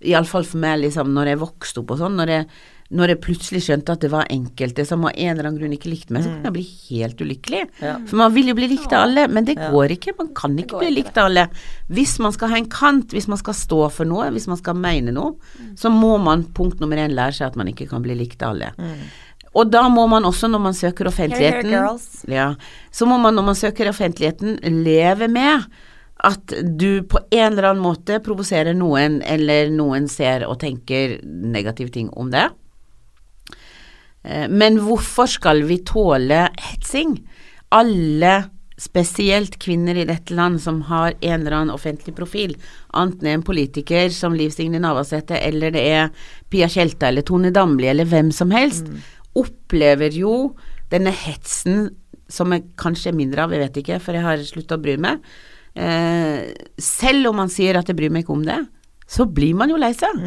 [0.00, 2.46] iallfall for meg, liksom, når jeg vokste opp og sånn, når
[2.90, 5.92] når jeg plutselig skjønte at det var enkelte som av en eller annen grunn ikke
[5.92, 7.60] likte meg, så kunne jeg bli helt ulykkelig.
[7.84, 7.92] Ja.
[8.10, 9.70] For man vil jo bli likt av alle, men det Ja.
[9.70, 10.16] går ikke.
[10.18, 11.48] Man kan ikke bli likt av alle.
[11.88, 14.74] Hvis man skal ha en kant, hvis man skal stå for noe, hvis man skal
[14.74, 15.36] mene noe,
[15.76, 18.56] så må man punkt nummer én lære seg at man ikke kan bli likt av
[18.56, 18.72] alle.
[19.54, 21.70] Og da må man også, når man søker offentligheten
[22.28, 22.54] ja,
[22.90, 25.64] Så må man, når man søker offentligheten, leve med
[26.26, 31.92] at du på en eller annen måte provoserer noen, eller noen ser og tenker negative
[31.94, 32.46] ting om det.
[34.24, 37.18] Eh, Men hvorfor skal vi tåle hetsing?
[37.70, 38.50] Alle
[38.80, 42.54] spesielt kvinner i dette land som har en eller annen offentlig profil,
[42.96, 46.08] enten en politiker som Liv Signe Navarsete, eller det er
[46.48, 48.88] Pia Tjelta eller Tone Damli eller hvem som helst,
[49.36, 50.54] opplever jo
[50.90, 51.90] denne hetsen
[52.30, 54.96] som jeg kanskje er mindre av, jeg vet ikke, for jeg har sluttet å bry
[55.02, 55.20] meg.
[55.76, 58.58] Eh, selv om man sier at jeg bryr meg ikke om det,
[59.10, 60.20] så blir man jo lei seg.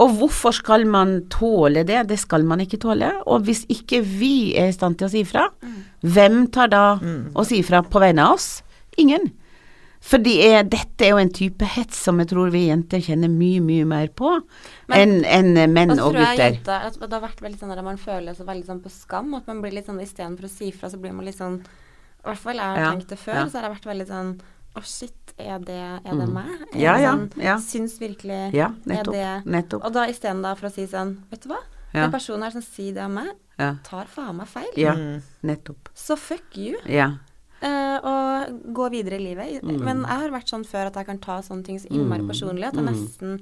[0.00, 2.04] Og hvorfor skal man tåle det?
[2.08, 3.10] Det skal man ikke tåle.
[3.26, 5.48] Og hvis ikke vi er i stand til å si ifra,
[6.06, 6.84] hvem tar da
[7.34, 8.62] og sier ifra på vegne av oss?
[9.02, 9.32] Ingen.
[10.00, 13.60] Fordi er, dette er jo en type hets som jeg tror vi jenter kjenner mye,
[13.60, 14.30] mye mer på
[14.96, 16.38] enn en menn Og og gutter.
[16.40, 19.34] jenter at det har vært veldig sånn at man føler seg veldig sånn på skam.
[19.36, 21.60] At man blir litt sånn istedenfor å si fra, så blir man litt sånn
[22.20, 23.44] I hvert fall jeg har Ja, tenkt det før, ja.
[23.48, 24.40] så har jeg vært veldig sånn
[24.76, 25.74] Å, shit, er det,
[26.06, 26.32] er det Mm.
[26.32, 26.50] meg?
[26.74, 27.56] Er Ja, det ja, sånn, ja.
[27.58, 29.12] Syns virkelig Ja, er nettopp.
[29.12, 29.84] det nettopp.
[29.84, 31.58] Og da istedenfor å si sånn Vet du hva?
[31.92, 32.02] Ja.
[32.06, 34.70] Den personen her som sier det om meg, Ja, tar faen meg feil.
[34.76, 35.22] ja Mm.
[35.42, 35.88] nettopp.
[35.94, 36.76] Så fuck you.
[36.86, 37.16] Ja.
[37.62, 39.62] Uh, og gå videre i livet.
[39.62, 39.80] Mm.
[39.84, 42.28] Men jeg har vært sånn før at jeg kan ta sånne ting så innmari Mm.
[42.28, 42.94] personlig at jeg Mm.
[42.94, 43.40] nesten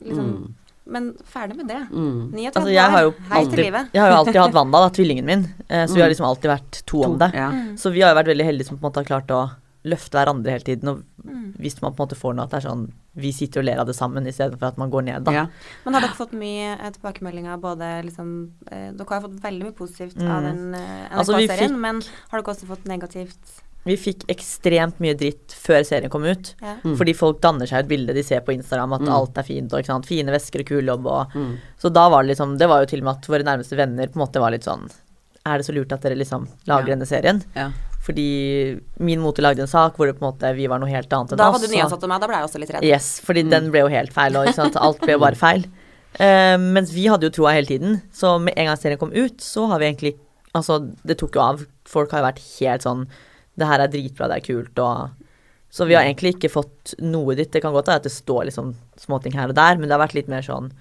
[0.00, 0.54] liksom Mm.
[0.90, 1.80] Men ferdig med det.
[1.90, 2.32] Mm.
[2.34, 3.14] 39 Altså, jeg har jo år.
[3.30, 3.88] Hei til alltid, livet.
[3.94, 6.14] jeg har jo alltid hatt Wanda, da, tvillingen min, eh, så vi har Mm.
[6.16, 7.30] liksom alltid vært to om det.
[7.34, 7.50] Ja.
[7.54, 7.76] Mm.
[7.78, 9.50] Så vi har jo vært veldig heldige som på en måte har klart å
[9.84, 10.88] løfte hverandre hele tiden.
[10.88, 11.54] Og Mm.
[11.60, 13.78] hvis man på en måte får noe at det er sånn Vi sitter og ler
[13.80, 15.32] av det sammen istedenfor at man går ned, da.
[15.32, 15.46] Ja.
[15.84, 19.72] Men har dere fått mye eh, tilbakemeldinger både liksom eh, Dere har fått veldig mye
[19.74, 20.46] positivt av Mm.
[20.46, 23.62] den eh, Altså, NRK-serien, fikk- men har dere også fått negativt?
[23.86, 26.54] Vi fikk ekstremt mye dritt før serien kom ut.
[26.60, 26.74] Ja.
[26.84, 26.96] Mm.
[26.98, 29.12] Fordi folk danner seg et bilde de ser på Instagram, at Mm.
[29.16, 30.06] alt er fint og ikke sant.
[30.06, 31.56] Fine vesker og kul jobb og Mm.
[31.80, 34.06] Så da var det liksom Det var jo til og med at våre nærmeste venner
[34.06, 34.90] på en måte var litt sånn
[35.46, 36.94] Er det så lurt at dere liksom lager Ja.
[36.94, 37.42] denne serien?
[37.56, 37.70] Ja.
[38.04, 41.08] Fordi Min mote lagde en sak hvor det på en måte vi var noe helt
[41.08, 41.60] annet enn Da oss.
[41.60, 42.84] var du nyansatt meg, da ble jeg også litt redd.
[42.84, 43.50] Yes, fordi Mm.
[43.50, 44.76] den ble jo helt feil, og ikke sant?
[44.76, 45.64] alt ble jo bare feil.
[46.20, 49.38] Uh, mens vi hadde jo troa hele tiden, så med en gang serien kom ut,
[49.38, 50.14] så har vi egentlig
[50.52, 51.64] Altså, det tok jo av.
[51.84, 53.06] Folk har jo vært helt sånn
[53.60, 55.26] Det her er dritbra, det er kult, og
[55.70, 57.52] Så vi har egentlig ikke fått noe ditt.
[57.54, 60.02] Det kan godt være at det står liksom småting her og der, men det har
[60.02, 60.72] vært litt mer sånn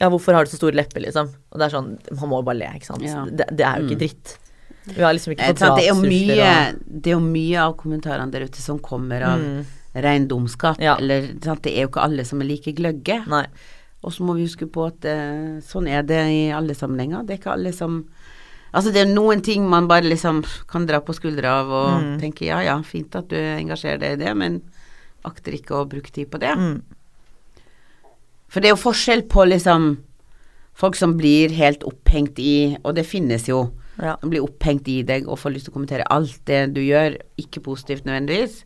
[0.00, 1.28] Ja, hvorfor har du så store lepper, liksom?
[1.52, 3.04] Og det er sånn Man må jo bare le, ikke sant.
[3.04, 3.26] Ja.
[3.28, 4.02] Det, det er jo ikke Mm.
[4.06, 4.38] dritt.
[4.84, 7.60] Vi har liksom ikke fått prat, det, er jo mye, og det er jo mye
[7.62, 9.62] av kommentarene der ute som kommer av mm,
[10.04, 10.80] ren dumskap.
[10.82, 10.96] Ja.
[11.00, 13.20] Eller sant, det er jo ikke alle som er like gløgge.
[13.32, 13.46] Nei.
[14.04, 17.24] Og så må vi huske på at eh, sånn er det i alle sammenhenger.
[17.24, 18.02] Det er ikke alle som
[18.74, 22.16] Altså det er noen ting man bare liksom kan dra på skuldra av og Mm.
[22.20, 24.62] tenke ja ja, fint at du engasjerer deg i det, men
[25.24, 26.50] akter ikke å bruke tid på det.
[26.58, 26.82] Mm,
[28.50, 29.86] For det er jo forskjell på liksom
[30.74, 33.70] folk som blir helt opphengt i, og det finnes jo,
[34.02, 34.16] ja.
[34.20, 37.16] som blir opphengt i deg og får lyst til å kommentere alt det du gjør,
[37.38, 38.64] ikke positivt nødvendigvis,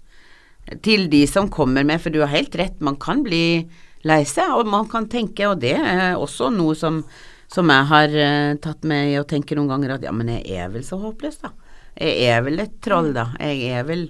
[0.84, 3.68] til de som kommer med, for du har helt rett, man kan bli
[4.08, 7.02] lei seg, og man kan tenke, og det er også noe som,
[7.48, 10.44] som jeg har uh, tatt med i å tenke noen ganger, at ja, men jeg
[10.60, 11.52] er vel så håpløs da.
[11.98, 13.30] Jeg er vel et troll da.
[13.42, 14.08] Jeg er vel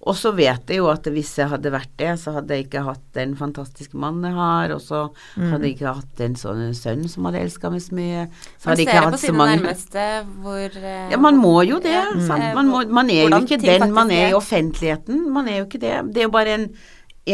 [0.00, 2.80] Og så vet jeg jo at hvis jeg hadde vært det, så hadde jeg ikke
[2.86, 5.00] hatt den fantastiske mannen jeg har, og så
[5.36, 8.22] hadde jeg ikke hatt en sånn sønn som hadde elska meg så mye.
[8.56, 10.06] Så hadde jeg ser ikke det på sine nærmeste
[10.40, 11.92] hvor eh, ja, man må jo det.
[11.92, 15.20] Eh, Man, må, man er jo ikke den man er i offentligheten.
[15.36, 15.92] Man er jo ikke det.
[16.14, 16.66] Det er jo bare en,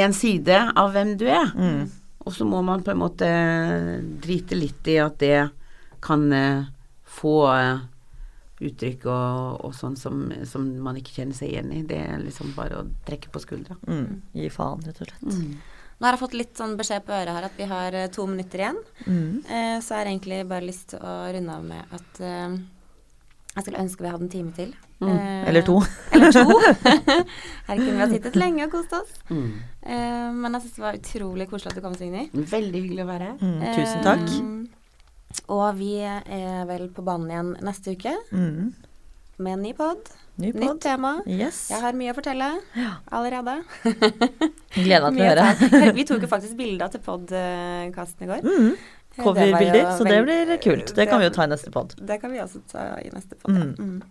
[0.03, 1.55] en side av hvem du er.
[1.55, 1.87] Mm.
[2.27, 3.29] Og så må man på en måte
[4.22, 5.47] drite litt i at det
[6.03, 6.66] kan eh,
[7.16, 7.85] få eh,
[8.66, 11.83] uttrykk og, og sånn som, som man ikke kjenner seg igjen i.
[11.87, 13.79] Det er liksom bare å trekke på skuldra.
[13.87, 14.22] Mm.
[14.37, 15.49] Gi faen, rett og slett.
[15.97, 18.27] Nå har jeg fått litt sånn beskjed på øret her at vi har eh, to
[18.29, 18.81] minutter igjen.
[19.07, 19.31] Mm.
[19.45, 22.59] Eh, så jeg har egentlig bare lyst til å runde av med at eh,
[23.57, 24.75] jeg skulle ønske vi hadde en time til.
[25.01, 25.09] Mm.
[25.13, 25.77] Eh, Eller to.
[26.17, 26.45] Eller to.
[27.67, 29.15] Her kunne vi ha sittet lenge og kost oss.
[29.31, 29.49] Mm.
[29.83, 32.27] Eh, men jeg syns det var utrolig koselig at du kom, Signy.
[32.33, 33.39] Veldig hyggelig å være her.
[33.41, 33.65] Mm.
[33.79, 34.27] Tusen takk.
[34.37, 38.71] Eh, og vi er vel på banen igjen neste uke Mm.
[39.39, 39.99] med en ny pod.
[40.41, 41.15] Ny Nytt tema.
[41.25, 41.71] Yes.
[41.73, 42.47] Jeg har mye å fortelle
[43.09, 43.55] allerede.
[44.77, 45.93] Gleder meg til å høre.
[45.97, 48.51] Vi tok jo faktisk bilder til podkasten i går.
[49.17, 49.25] Mm.
[49.25, 50.95] Coverbilder, så det blir kult.
[50.97, 51.95] Det kan vi jo ta i neste pod.
[51.97, 53.55] Det kan vi også ta i neste pod.
[53.55, 53.64] ja.
[53.64, 53.75] Mm.
[53.79, 54.03] Mm.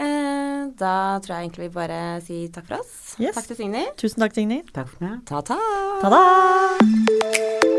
[0.00, 3.16] Eh, da tror jeg egentlig vi bare sier takk for oss.
[3.18, 3.34] Yes.
[3.36, 3.84] Takk til Signy.
[4.00, 4.62] Tusen takk, Signy.
[4.72, 5.18] Takk for meg.
[5.28, 5.58] Ta-ta.
[6.00, 7.69] Ta-da!